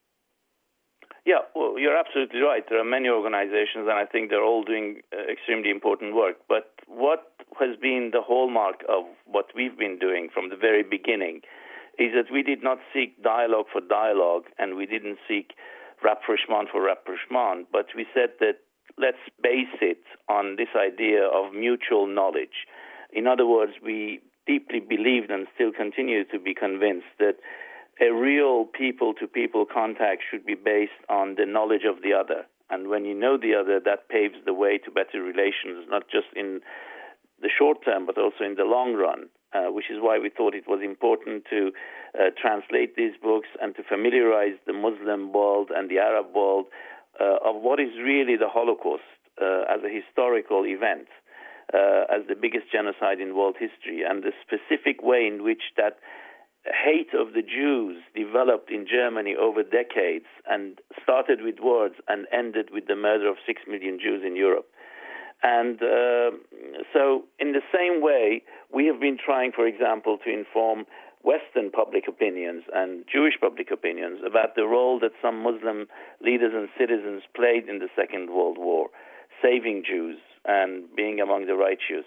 Yeah, 1.26 1.44
well, 1.54 1.78
you're 1.78 1.96
absolutely 1.96 2.40
right. 2.40 2.64
There 2.68 2.80
are 2.80 2.84
many 2.84 3.08
organizations, 3.08 3.84
and 3.88 3.92
I 3.92 4.06
think 4.06 4.30
they're 4.30 4.44
all 4.44 4.64
doing 4.64 5.02
uh, 5.12 5.30
extremely 5.30 5.70
important 5.70 6.14
work. 6.14 6.36
But 6.48 6.72
what 6.86 7.32
has 7.58 7.76
been 7.76 8.10
the 8.12 8.22
hallmark 8.22 8.82
of 8.88 9.04
what 9.26 9.46
we've 9.54 9.76
been 9.76 9.98
doing 9.98 10.28
from 10.32 10.48
the 10.48 10.56
very 10.56 10.82
beginning 10.82 11.42
is 11.98 12.12
that 12.14 12.32
we 12.32 12.42
did 12.42 12.62
not 12.62 12.78
seek 12.94 13.22
dialogue 13.22 13.66
for 13.70 13.82
dialogue, 13.82 14.44
and 14.58 14.76
we 14.76 14.86
didn't 14.86 15.18
seek 15.28 15.52
rapprochement 16.02 16.70
for 16.72 16.82
rapprochement, 16.82 17.68
but 17.70 17.86
we 17.94 18.06
said 18.14 18.30
that 18.40 18.64
let's 18.96 19.20
base 19.42 19.76
it 19.82 20.02
on 20.28 20.56
this 20.56 20.72
idea 20.74 21.24
of 21.24 21.52
mutual 21.52 22.06
knowledge. 22.06 22.64
In 23.12 23.26
other 23.26 23.46
words, 23.46 23.72
we 23.84 24.20
deeply 24.46 24.80
believed 24.80 25.30
and 25.30 25.46
still 25.54 25.72
continue 25.72 26.24
to 26.24 26.38
be 26.38 26.54
convinced 26.54 27.12
that 27.18 27.36
a 28.00 28.12
real 28.12 28.64
people 28.64 29.14
to 29.14 29.26
people 29.26 29.66
contact 29.66 30.22
should 30.30 30.46
be 30.46 30.54
based 30.54 31.00
on 31.08 31.34
the 31.36 31.46
knowledge 31.46 31.84
of 31.88 32.02
the 32.02 32.12
other. 32.12 32.46
And 32.70 32.88
when 32.88 33.04
you 33.04 33.14
know 33.14 33.36
the 33.36 33.54
other, 33.54 33.80
that 33.84 34.08
paves 34.08 34.36
the 34.46 34.54
way 34.54 34.78
to 34.78 34.90
better 34.90 35.22
relations, 35.22 35.86
not 35.88 36.04
just 36.10 36.28
in 36.34 36.60
the 37.42 37.50
short 37.50 37.84
term, 37.84 38.06
but 38.06 38.16
also 38.16 38.44
in 38.44 38.54
the 38.54 38.64
long 38.64 38.94
run. 38.94 39.28
Uh, 39.52 39.66
which 39.66 39.90
is 39.90 39.98
why 39.98 40.16
we 40.16 40.30
thought 40.30 40.54
it 40.54 40.68
was 40.68 40.78
important 40.80 41.42
to 41.50 41.72
uh, 42.14 42.30
translate 42.40 42.94
these 42.94 43.14
books 43.20 43.48
and 43.60 43.74
to 43.74 43.82
familiarize 43.82 44.54
the 44.64 44.72
Muslim 44.72 45.32
world 45.32 45.72
and 45.74 45.90
the 45.90 45.98
Arab 45.98 46.26
world 46.32 46.66
uh, 47.18 47.34
of 47.44 47.56
what 47.60 47.80
is 47.80 47.90
really 47.98 48.36
the 48.36 48.46
Holocaust 48.48 49.02
uh, 49.42 49.62
as 49.66 49.82
a 49.82 49.90
historical 49.90 50.62
event, 50.64 51.08
uh, 51.74 52.06
as 52.14 52.22
the 52.28 52.36
biggest 52.38 52.70
genocide 52.70 53.18
in 53.18 53.34
world 53.34 53.56
history, 53.58 54.04
and 54.08 54.22
the 54.22 54.30
specific 54.38 55.02
way 55.02 55.26
in 55.26 55.42
which 55.42 55.74
that 55.76 55.98
hate 56.64 57.14
of 57.14 57.32
the 57.32 57.42
Jews 57.42 58.02
developed 58.14 58.70
in 58.70 58.86
Germany 58.86 59.34
over 59.34 59.62
decades 59.62 60.26
and 60.48 60.78
started 61.02 61.42
with 61.42 61.58
words 61.60 61.94
and 62.08 62.26
ended 62.32 62.70
with 62.72 62.86
the 62.86 62.96
murder 62.96 63.28
of 63.28 63.36
six 63.46 63.62
million 63.66 63.98
Jews 63.98 64.22
in 64.26 64.36
Europe. 64.36 64.68
And 65.42 65.80
uh, 65.82 66.36
so, 66.92 67.24
in 67.38 67.52
the 67.52 67.62
same 67.72 68.02
way, 68.02 68.42
we 68.72 68.86
have 68.86 69.00
been 69.00 69.16
trying, 69.16 69.52
for 69.52 69.66
example, 69.66 70.18
to 70.24 70.30
inform 70.30 70.84
Western 71.22 71.70
public 71.70 72.04
opinions 72.08 72.64
and 72.74 73.04
Jewish 73.10 73.34
public 73.40 73.70
opinions 73.70 74.20
about 74.26 74.54
the 74.54 74.66
role 74.66 74.98
that 75.00 75.12
some 75.22 75.42
Muslim 75.42 75.86
leaders 76.20 76.52
and 76.54 76.68
citizens 76.78 77.22
played 77.34 77.68
in 77.68 77.78
the 77.78 77.88
Second 77.96 78.28
World 78.30 78.58
War, 78.58 78.88
saving 79.42 79.82
Jews 79.86 80.18
and 80.44 80.84
being 80.94 81.20
among 81.20 81.46
the 81.46 81.56
righteous. 81.56 82.04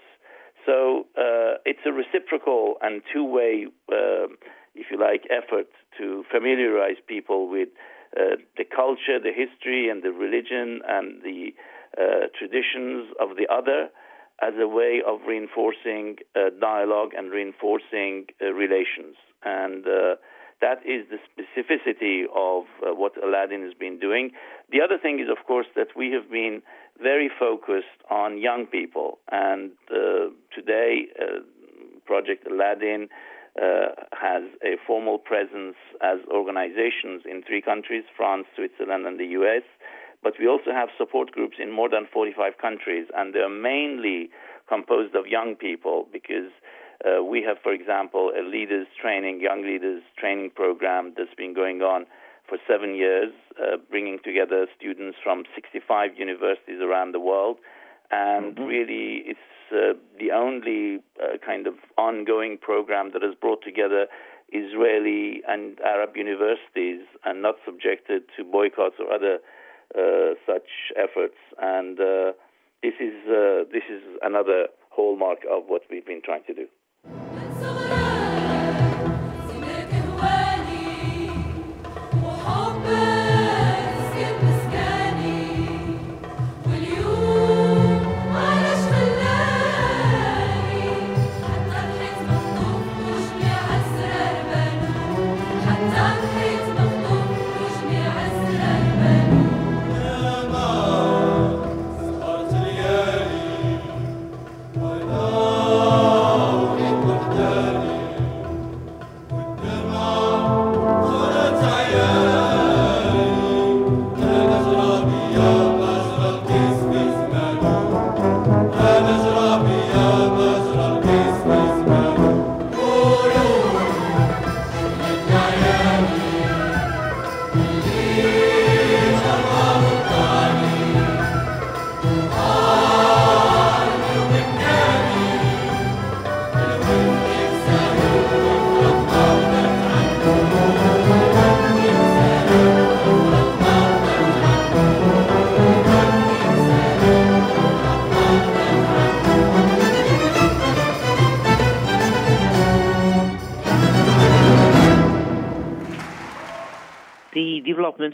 So 0.65 1.08
uh, 1.17 1.60
it's 1.65 1.80
a 1.86 1.91
reciprocal 1.91 2.76
and 2.82 3.02
two 3.13 3.23
way, 3.23 3.67
uh, 3.91 4.28
if 4.76 4.88
you 4.91 4.99
like, 4.99 5.23
effort 5.30 5.67
to 5.97 6.23
familiarize 6.32 6.97
people 7.08 7.49
with 7.49 7.69
uh, 8.15 8.38
the 8.58 8.63
culture, 8.63 9.19
the 9.21 9.34
history, 9.34 9.89
and 9.89 10.04
the 10.04 10.12
religion 10.12 10.82
and 10.88 11.21
the 11.23 11.54
uh, 11.97 12.28
traditions 12.38 13.10
of 13.19 13.36
the 13.38 13.47
other 13.52 13.89
as 14.41 14.54
a 14.60 14.67
way 14.67 15.02
of 15.06 15.19
reinforcing 15.28 16.17
uh, 16.36 16.49
dialogue 16.60 17.12
and 17.15 17.32
reinforcing 17.32 18.26
uh, 18.41 18.52
relations. 18.54 19.15
And 19.43 19.86
that 20.63 20.80
is 20.88 21.06
the 21.12 21.19
specificity 21.28 22.23
of 22.34 22.63
uh, 22.80 22.95
what 22.95 23.12
Aladdin 23.21 23.63
has 23.63 23.73
been 23.73 23.99
doing. 23.99 24.32
The 24.71 24.80
other 24.80 24.97
thing 24.97 25.19
is, 25.19 25.28
of 25.30 25.45
course, 25.45 25.67
that 25.76 25.89
we 25.93 26.12
have 26.12 26.32
been 26.32 26.62
very 27.02 27.30
focused 27.38 27.99
on 28.10 28.38
young 28.38 28.65
people. 28.65 29.19
And 29.30 29.71
uh, 29.91 30.32
today, 30.56 31.08
uh, 31.19 31.43
Project 32.06 32.47
Aladdin 32.49 33.10
has 33.56 34.43
a 34.63 34.78
formal 34.88 35.19
presence 35.19 35.76
as 36.02 36.17
organizations 36.32 37.21
in 37.30 37.43
three 37.45 37.62
countries 37.62 38.04
France, 38.17 38.47
Switzerland, 38.56 39.06
and 39.06 39.19
the 39.19 39.30
US. 39.39 39.62
But 40.23 40.34
we 40.39 40.47
also 40.47 40.71
have 40.71 40.89
support 40.97 41.32
groups 41.32 41.58
in 41.60 41.69
more 41.71 41.89
than 41.89 42.08
45 42.12 42.58
countries, 42.58 43.06
and 43.15 43.36
they're 43.36 43.49
mainly 43.49 44.30
composed 44.67 45.13
of 45.13 45.28
young 45.28 45.56
people 45.56 46.08
because 46.12 46.49
uh, 47.03 47.23
we 47.23 47.43
have, 47.43 47.57
for 47.61 47.73
example, 47.73 48.31
a 48.37 48.41
leaders 48.41 48.87
training, 48.99 49.41
young 49.41 49.63
leaders 49.63 50.03
training 50.17 50.51
program 50.55 51.13
that's 51.17 51.33
been 51.35 51.53
going 51.53 51.81
on 51.81 52.05
for 52.47 52.57
seven 52.67 52.95
years, 52.95 53.33
uh, 53.59 53.77
bringing 53.89 54.19
together 54.23 54.67
students 54.77 55.17
from 55.23 55.43
65 55.55 56.11
universities 56.17 56.79
around 56.81 57.13
the 57.13 57.19
world. 57.19 57.57
And 58.11 58.55
mm-hmm. 58.55 58.65
really, 58.65 59.23
it's 59.25 59.39
uh, 59.71 59.93
the 60.19 60.31
only 60.31 61.03
uh, 61.21 61.37
kind 61.45 61.67
of 61.67 61.75
ongoing 61.97 62.57
program 62.57 63.11
that 63.13 63.21
has 63.21 63.33
brought 63.35 63.63
together 63.63 64.07
Israeli 64.51 65.41
and 65.47 65.79
Arab 65.81 66.15
universities 66.15 67.01
and 67.25 67.41
not 67.41 67.55
subjected 67.65 68.23
to 68.37 68.43
boycotts 68.43 68.95
or 68.99 69.11
other 69.11 69.39
uh, 69.97 70.35
such 70.45 70.69
efforts. 70.95 71.37
And 71.59 71.99
uh, 71.99 72.33
this 72.83 72.93
is 72.99 73.13
uh, 73.27 73.63
this 73.71 73.83
is 73.89 74.03
another 74.21 74.67
hallmark 74.91 75.39
of 75.49 75.63
what 75.67 75.81
we've 75.89 76.05
been 76.05 76.21
trying 76.23 76.43
to 76.47 76.53
do. 76.53 76.67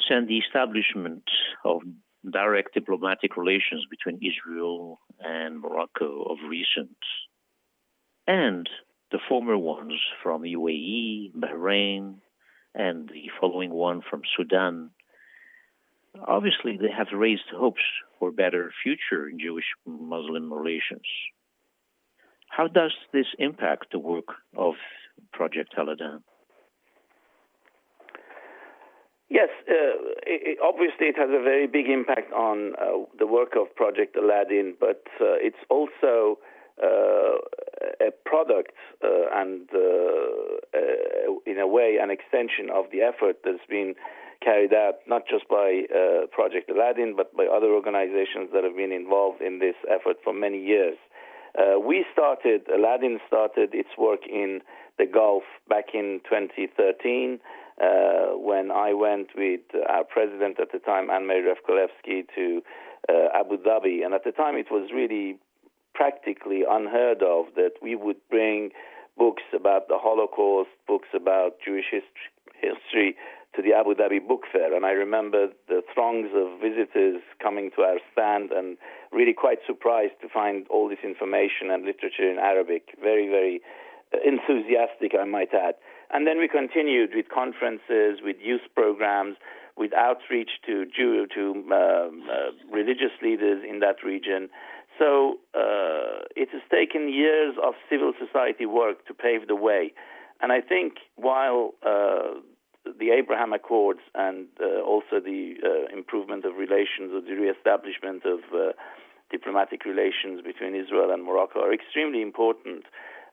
And 0.10 0.28
the 0.28 0.38
establishment 0.38 1.24
of 1.64 1.82
direct 2.30 2.74
diplomatic 2.74 3.38
relations 3.38 3.86
between 3.90 4.20
Israel 4.22 5.00
and 5.20 5.62
Morocco 5.62 6.24
of 6.24 6.38
recent, 6.50 6.98
and 8.28 8.70
the 9.12 9.20
former 9.28 9.58
ones 9.58 10.00
from 10.22 10.44
UAE, 10.44 11.34
Bahrain, 11.34 12.16
and 12.76 13.10
the 13.10 13.30
following 13.40 13.72
one 13.72 14.02
from 14.08 14.22
Sudan, 14.38 14.92
obviously 16.28 16.78
they 16.78 16.92
have 16.96 17.08
raised 17.14 17.50
hopes 17.56 17.82
for 18.20 18.32
better 18.32 18.72
future 18.84 19.28
in 19.28 19.40
Jewish 19.40 19.66
Muslim 19.86 20.54
relations. 20.54 21.08
How 22.50 22.68
does 22.68 22.94
this 23.14 23.28
impact 23.38 23.88
the 23.92 24.00
work 24.00 24.28
of 24.56 24.74
Project 25.32 25.74
Aladdin? 25.78 26.22
Yes, 29.30 29.50
uh, 29.70 30.18
it, 30.26 30.58
obviously 30.64 31.14
it 31.14 31.16
has 31.18 31.30
a 31.30 31.44
very 31.44 31.68
big 31.68 31.88
impact 31.88 32.34
on 32.34 32.74
uh, 32.82 33.06
the 33.18 33.28
work 33.28 33.54
of 33.56 33.74
Project 33.76 34.16
Aladdin, 34.18 34.74
but 34.80 35.04
uh, 35.22 35.38
it's 35.38 35.62
also 35.70 36.40
uh, 36.82 37.38
a 38.02 38.10
product 38.26 38.74
uh, 39.04 39.30
and, 39.36 39.70
uh, 39.70 41.38
in 41.46 41.60
a 41.60 41.68
way, 41.68 42.00
an 42.02 42.10
extension 42.10 42.72
of 42.74 42.86
the 42.92 43.02
effort 43.02 43.38
that's 43.44 43.66
been 43.70 43.94
carried 44.42 44.74
out 44.74 44.96
not 45.06 45.24
just 45.30 45.48
by 45.48 45.84
Project 46.32 46.72
Aladdin, 46.72 47.14
but 47.16 47.36
by 47.36 47.46
other 47.46 47.68
organizations 47.68 48.50
that 48.54 48.64
have 48.64 48.76
been 48.76 48.94
involved 48.94 49.42
in 49.42 49.60
this 49.60 49.76
effort 49.92 50.16
for 50.24 50.34
many 50.34 50.58
years. 50.58 50.98
we 51.86 52.06
started, 52.14 52.62
Aladdin 52.74 53.20
started 53.28 53.76
its 53.76 53.90
work 53.98 54.22
in 54.26 54.62
the 54.98 55.06
Gulf 55.06 55.44
back 55.68 55.94
in 55.94 56.22
2013 56.24 57.40
uh, 57.82 58.38
when 58.38 58.72
I 58.72 58.94
went 58.94 59.30
with 59.36 59.62
our 59.88 60.04
president 60.04 60.60
at 60.60 60.72
the 60.72 60.80
time, 60.80 61.10
Anne-Marie 61.10 61.48
Revcolevschi, 61.48 62.26
to 62.36 62.62
uh, 63.08 63.40
Abu 63.40 63.58
Dhabi. 63.58 64.04
And 64.04 64.14
at 64.14 64.24
the 64.24 64.32
time, 64.32 64.56
it 64.56 64.68
was 64.72 64.90
really 64.94 65.38
practically 65.94 66.64
unheard 66.70 67.24
of 67.24 67.46
that 67.56 67.74
we 67.82 67.96
would 67.96 68.18
bring 68.30 68.72
books 69.18 69.44
about 69.54 69.88
the 69.88 69.98
Holocaust, 69.98 70.70
books 70.88 71.10
about 71.14 71.60
Jewish 71.66 71.86
history, 71.92 72.32
history 72.62 73.16
to 73.56 73.62
the 73.62 73.74
Abu 73.74 73.96
Dhabi 73.96 74.26
Book 74.26 74.44
Fair. 74.52 74.76
And 74.76 74.86
I 74.86 74.92
remember 74.92 75.48
the 75.68 75.82
throngs 75.94 76.30
of 76.36 76.60
visitors 76.62 77.22
coming 77.42 77.72
to 77.76 77.82
our 77.82 77.98
stand 78.12 78.52
and 78.52 78.78
really 79.12 79.34
quite 79.34 79.60
surprised 79.66 80.14
to 80.22 80.30
find 80.30 80.68
all 80.70 80.88
this 80.88 81.04
information 81.04 81.72
and 81.72 81.84
literature 81.84 82.30
in 82.30 82.38
Arabic. 82.38 82.96
Very, 83.02 83.28
very 83.28 83.62
enthusiastic, 84.14 85.14
I 85.20 85.26
might 85.26 85.54
add. 85.54 85.76
And 86.12 86.26
then 86.26 86.40
we 86.40 86.48
continued 86.48 87.12
with 87.14 87.28
conferences, 87.30 88.20
with 88.24 88.38
youth 88.42 88.66
programs, 88.76 89.38
with 89.78 89.94
outreach 89.94 90.50
to 90.66 90.86
Jew, 90.86 91.28
to 91.36 91.52
um, 91.52 92.24
uh, 92.30 92.52
religious 92.72 93.14
leaders 93.22 93.64
in 93.68 93.80
that 93.80 94.04
region. 94.04 94.50
So 94.98 95.40
uh, 95.56 96.28
it 96.36 96.50
has 96.52 96.62
taken 96.70 97.14
years 97.14 97.56
of 97.64 97.74
civil 97.90 98.14
society 98.20 98.66
work 98.66 99.06
to 99.08 99.14
pave 99.14 99.48
the 99.48 99.56
way. 99.56 99.94
And 100.42 100.52
I 100.52 100.62
think 100.62 100.96
while 101.16 101.74
uh, 101.86 102.42
the 102.86 103.12
Abraham 103.12 103.54
Accords 103.54 104.00
and 104.16 104.48
uh, 104.60 104.82
also 104.82 105.20
the 105.24 105.56
uh, 105.64 105.96
improvement 105.96 106.44
of 106.44 106.56
relations 106.56 107.12
or 107.14 107.22
the 107.22 107.40
reestablishment 107.40 108.24
of 108.26 108.40
diplomatic 109.32 109.86
relations 109.86 110.42
between 110.44 110.76
Israel 110.76 111.12
and 111.12 111.24
Morocco 111.24 111.60
are 111.62 111.74
extremely 111.74 112.22
important 112.22 112.84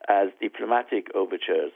as 0.08 0.28
diplomatic 0.40 1.08
overtures, 1.14 1.72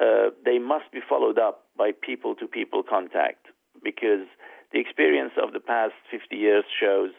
uh, 0.00 0.30
they 0.44 0.58
must 0.58 0.90
be 0.92 1.00
followed 1.06 1.38
up 1.38 1.64
by 1.76 1.90
people 1.92 2.34
to 2.36 2.46
people 2.46 2.82
contact 2.82 3.46
because 3.82 4.26
the 4.72 4.80
experience 4.80 5.32
of 5.42 5.52
the 5.52 5.60
past 5.60 5.94
50 6.10 6.36
years 6.36 6.64
shows 6.80 7.10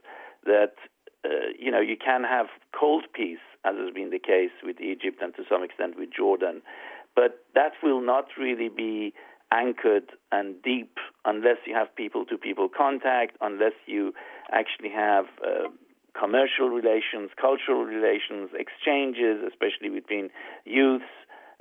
that 0.46 0.74
uh, 1.26 1.52
you 1.58 1.72
know 1.72 1.82
you 1.82 1.98
can 1.98 2.24
have 2.24 2.48
cold 2.78 3.04
peace 3.14 3.44
as 3.66 3.76
has 3.76 3.94
been 3.94 4.10
the 4.10 4.20
case 4.20 4.56
with 4.64 4.80
Egypt 4.80 5.22
and 5.22 5.36
to 5.36 5.44
some 5.50 5.64
extent 5.64 5.98
with 5.98 6.10
Jordan 6.16 6.62
but 7.16 7.44
that 7.56 7.74
will 7.84 8.02
not 8.02 8.26
really 8.38 8.70
be 8.70 9.14
anchored 9.52 10.12
and 10.32 10.62
deep 10.62 10.98
unless 11.26 11.58
you 11.66 11.74
have 11.74 11.94
people 11.96 12.24
to 12.26 12.38
people 12.38 12.70
contact 12.70 13.36
unless 13.42 13.74
you 13.88 14.14
actually 14.52 14.90
have 14.90 15.26
uh, 15.46 15.68
commercial 16.18 16.70
relations, 16.70 17.30
cultural 17.40 17.84
relations, 17.84 18.50
exchanges, 18.54 19.42
especially 19.48 19.90
between 19.90 20.30
youths, 20.66 21.06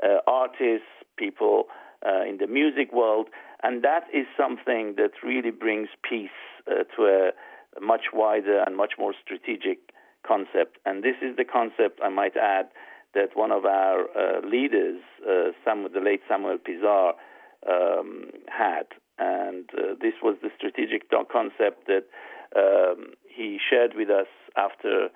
uh, 0.03 0.18
artists, 0.27 0.88
people 1.18 1.64
uh, 2.07 2.22
in 2.22 2.38
the 2.38 2.46
music 2.46 2.92
world. 2.92 3.28
And 3.62 3.83
that 3.83 4.04
is 4.14 4.26
something 4.37 4.94
that 4.96 5.11
really 5.22 5.50
brings 5.50 5.88
peace 6.09 6.38
uh, 6.70 6.85
to 6.96 7.02
a 7.02 7.81
much 7.81 8.07
wider 8.12 8.62
and 8.64 8.76
much 8.76 8.92
more 8.98 9.14
strategic 9.22 9.78
concept. 10.26 10.78
And 10.87 11.02
this 11.02 11.16
is 11.22 11.37
the 11.37 11.44
concept, 11.44 12.00
I 12.02 12.09
might 12.09 12.37
add, 12.37 12.68
that 13.14 13.31
one 13.35 13.50
of 13.50 13.64
our 13.64 14.02
uh, 14.02 14.46
leaders, 14.46 15.00
uh, 15.28 15.50
Samuel, 15.64 15.90
the 15.92 16.00
late 16.00 16.20
Samuel 16.28 16.59
Pisar, 16.59 17.12
um, 17.68 18.31
had. 18.46 18.87
And 19.18 19.68
uh, 19.76 19.94
this 20.00 20.14
was 20.22 20.37
the 20.42 20.50
strategic 20.57 21.11
concept 21.11 21.88
that 21.88 22.04
um, 22.57 23.12
he 23.28 23.59
shared 23.59 23.94
with 23.96 24.11
us 24.11 24.28
after 24.57 25.09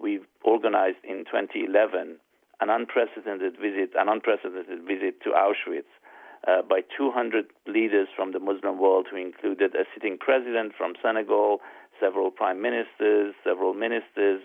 we 0.00 0.20
organized 0.44 0.98
in 1.04 1.24
2011 1.24 2.18
an 2.60 2.70
unprecedented 2.70 3.56
visit, 3.60 3.90
an 3.98 4.08
unprecedented 4.08 4.82
visit 4.86 5.20
to 5.22 5.30
Auschwitz 5.30 5.90
uh, 6.46 6.62
by 6.62 6.80
200 6.96 7.46
leaders 7.66 8.08
from 8.14 8.32
the 8.32 8.38
Muslim 8.38 8.78
world, 8.78 9.06
who 9.10 9.16
included 9.16 9.74
a 9.74 9.84
sitting 9.94 10.16
president 10.18 10.72
from 10.76 10.94
Senegal, 11.02 11.60
several 12.00 12.30
prime 12.30 12.62
ministers, 12.62 13.34
several 13.44 13.74
ministers, 13.74 14.40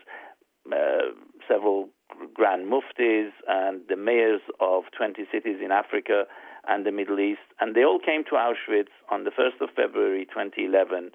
uh, 0.71 1.13
several 1.47 1.89
grand 2.33 2.71
muftis, 2.71 3.29
and 3.47 3.81
the 3.89 3.95
mayors 3.95 4.41
of 4.59 4.83
20 4.97 5.23
cities 5.31 5.57
in 5.63 5.71
Africa 5.71 6.25
and 6.67 6.85
the 6.85 6.91
Middle 6.91 7.19
East. 7.19 7.41
And 7.59 7.75
they 7.75 7.83
all 7.83 7.99
came 7.99 8.23
to 8.25 8.31
Auschwitz 8.31 8.93
on 9.09 9.23
the 9.23 9.31
1st 9.31 9.61
of 9.61 9.69
February 9.75 10.25
2011 10.25 11.11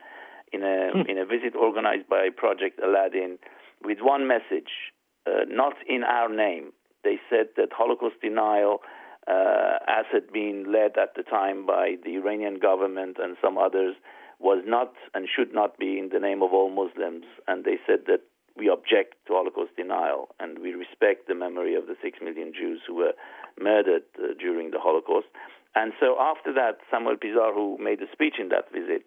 in 0.52 0.62
a 0.62 0.90
hmm. 0.92 1.11
in 1.11 1.18
a 1.18 1.24
visit 1.26 1.56
organized 1.56 2.09
by 2.09 2.28
Project 2.35 2.80
Aladdin 2.82 3.38
with 3.85 3.98
one 4.00 4.26
message, 4.26 4.92
uh, 5.26 5.44
not 5.48 5.74
in 5.88 6.02
our 6.02 6.28
name. 6.28 6.72
They 7.07 7.21
said 7.31 7.55
that 7.57 7.69
Holocaust 7.71 8.16
denial, 8.21 8.83
uh, 9.29 9.79
as 9.87 10.07
had 10.11 10.33
been 10.33 10.73
led 10.73 10.99
at 10.99 11.14
the 11.14 11.23
time 11.23 11.64
by 11.64 11.95
the 12.05 12.16
Iranian 12.16 12.59
government 12.59 13.19
and 13.23 13.37
some 13.40 13.57
others, 13.57 13.95
was 14.40 14.64
not 14.66 14.92
and 15.14 15.29
should 15.31 15.55
not 15.55 15.79
be 15.79 16.01
in 16.01 16.09
the 16.12 16.19
name 16.19 16.42
of 16.42 16.53
all 16.53 16.69
Muslims. 16.69 17.25
And 17.47 17.64
they 17.64 17.79
said 17.87 18.01
that 18.09 18.23
we 18.57 18.69
object 18.69 19.14
to 19.29 19.35
Holocaust 19.35 19.77
denial 19.77 20.35
and 20.40 20.59
we 20.59 20.73
respect 20.73 21.29
the 21.29 21.37
memory 21.37 21.77
of 21.77 21.87
the 21.87 21.95
six 22.03 22.19
million 22.21 22.53
Jews 22.53 22.81
who 22.85 22.97
were 22.97 23.14
murdered 23.57 24.03
uh, 24.19 24.35
during 24.37 24.73
the 24.73 24.81
Holocaust. 24.81 25.29
And 25.77 25.92
so 26.01 26.16
after 26.19 26.53
that, 26.55 26.79
Samuel 26.90 27.19
Pisar, 27.23 27.55
who 27.55 27.79
made 27.79 28.03
a 28.03 28.11
speech 28.11 28.35
in 28.40 28.49
that 28.49 28.73
visit, 28.73 29.07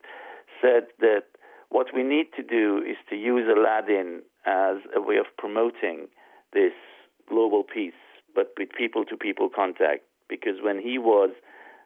said 0.62 0.88
that 1.00 1.26
what 1.68 1.88
we 1.94 2.04
need 2.04 2.28
to 2.38 2.44
do 2.44 2.78
is 2.78 2.96
to 3.10 3.18
use 3.18 3.46
Aladdin 3.52 4.22
as 4.46 4.78
a 4.96 5.02
way 5.02 5.18
of 5.18 5.26
promoting 5.38 6.08
this 6.54 6.74
global 7.30 7.64
peace, 7.64 8.00
but 8.36 8.54
with 8.58 8.70
people 8.78 9.06
to 9.06 9.16
people 9.16 9.50
contact. 9.54 10.04
Because 10.28 10.62
when 10.62 10.80
he 10.80 10.98
was 10.98 11.32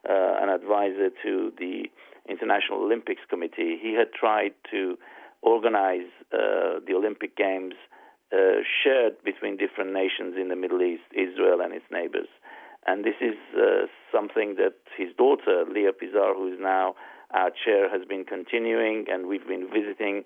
uh, 0.09 0.35
an 0.41 0.49
advisor 0.49 1.09
to 1.23 1.51
the 1.57 1.83
International 2.27 2.79
Olympics 2.83 3.21
Committee, 3.29 3.77
he 3.81 3.93
had 3.97 4.11
tried 4.13 4.53
to 4.71 4.97
organize 5.41 6.07
uh, 6.33 6.79
the 6.87 6.93
Olympic 6.95 7.35
Games 7.35 7.75
uh, 8.33 8.63
shared 8.83 9.13
between 9.23 9.57
different 9.57 9.93
nations 9.93 10.35
in 10.39 10.47
the 10.49 10.55
Middle 10.55 10.81
East, 10.81 11.03
Israel 11.13 11.59
and 11.61 11.73
its 11.73 11.85
neighbors. 11.91 12.27
And 12.85 13.05
this 13.05 13.15
is 13.21 13.35
uh, 13.55 13.87
something 14.11 14.55
that 14.57 14.75
his 14.97 15.09
daughter, 15.17 15.63
Leah 15.71 15.93
Pisar, 15.93 16.35
who 16.35 16.51
is 16.51 16.59
now 16.59 16.95
our 17.33 17.49
chair 17.49 17.89
has 17.89 18.05
been 18.07 18.25
continuing, 18.25 19.05
and 19.09 19.27
we've 19.27 19.47
been 19.47 19.67
visiting 19.71 20.23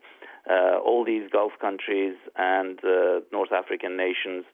uh, 0.50 0.78
all 0.80 1.06
these 1.06 1.30
Gulf 1.32 1.54
countries 1.60 2.16
and 2.36 2.80
uh, 2.84 3.22
North 3.32 3.52
African 3.52 3.96
nations. 3.96 4.46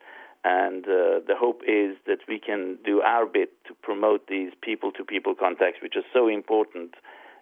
And 0.43 0.83
uh, 0.85 1.23
the 1.25 1.35
hope 1.37 1.61
is 1.67 1.95
that 2.05 2.19
we 2.27 2.39
can 2.39 2.77
do 2.83 3.01
our 3.01 3.25
bit 3.25 3.51
to 3.67 3.73
promote 3.81 4.27
these 4.27 4.51
people 4.61 4.91
to 4.93 5.05
people 5.05 5.35
contacts, 5.35 5.79
which 5.81 5.95
are 5.95 6.03
so 6.13 6.27
important 6.27 6.95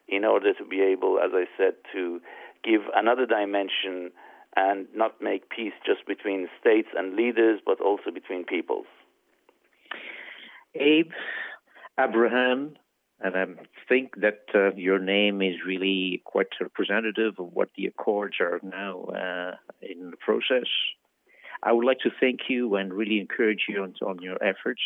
in 0.08 0.24
order 0.24 0.54
to 0.54 0.66
be 0.66 0.82
able, 0.82 1.20
as 1.20 1.32
I 1.34 1.46
said, 1.58 1.74
to 1.94 2.22
give 2.64 2.82
another 2.96 3.26
dimension 3.26 4.12
and 4.56 4.88
not 4.94 5.22
make 5.22 5.50
peace 5.50 5.74
just 5.86 6.06
between 6.06 6.48
states 6.60 6.90
and 6.96 7.16
leaders, 7.16 7.60
but 7.66 7.80
also 7.82 8.12
between 8.14 8.44
peoples. 8.44 8.86
Abe, 10.76 11.12
Abraham, 12.00 12.76
and 13.20 13.36
I 13.36 13.46
think 13.88 14.16
that 14.22 14.42
uh, 14.54 14.74
your 14.76 15.00
name 15.00 15.42
is 15.42 15.56
really 15.66 16.22
quite 16.26 16.48
representative 16.60 17.36
of 17.40 17.54
what 17.54 17.70
the 17.78 17.86
Accords 17.86 18.36
are 18.40 18.60
now 18.64 19.04
uh, 19.06 19.56
in 19.82 20.12
the 20.12 20.18
process. 20.18 20.68
I 21.63 21.71
would 21.71 21.86
like 21.86 22.00
to 22.00 22.10
thank 22.19 22.41
you 22.50 22.76
and 22.76 22.93
really 22.93 23.19
encourage 23.19 23.65
you 23.69 23.84
on, 23.84 23.93
on 24.06 24.19
your 24.21 24.43
efforts. 24.43 24.82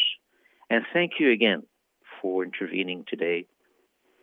And 0.70 0.84
thank 0.94 1.14
you 1.20 1.32
again 1.32 1.64
for 2.22 2.44
intervening 2.44 3.06
today. 3.08 3.48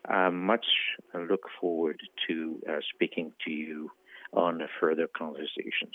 I 0.06 0.30
much 0.30 0.66
look 1.14 1.42
forward 1.60 2.00
to 2.26 2.60
uh, 2.68 2.80
speaking 2.94 3.32
to 3.44 3.50
you 3.50 3.90
on 4.32 4.60
further 4.80 5.08
conversations. 5.16 5.94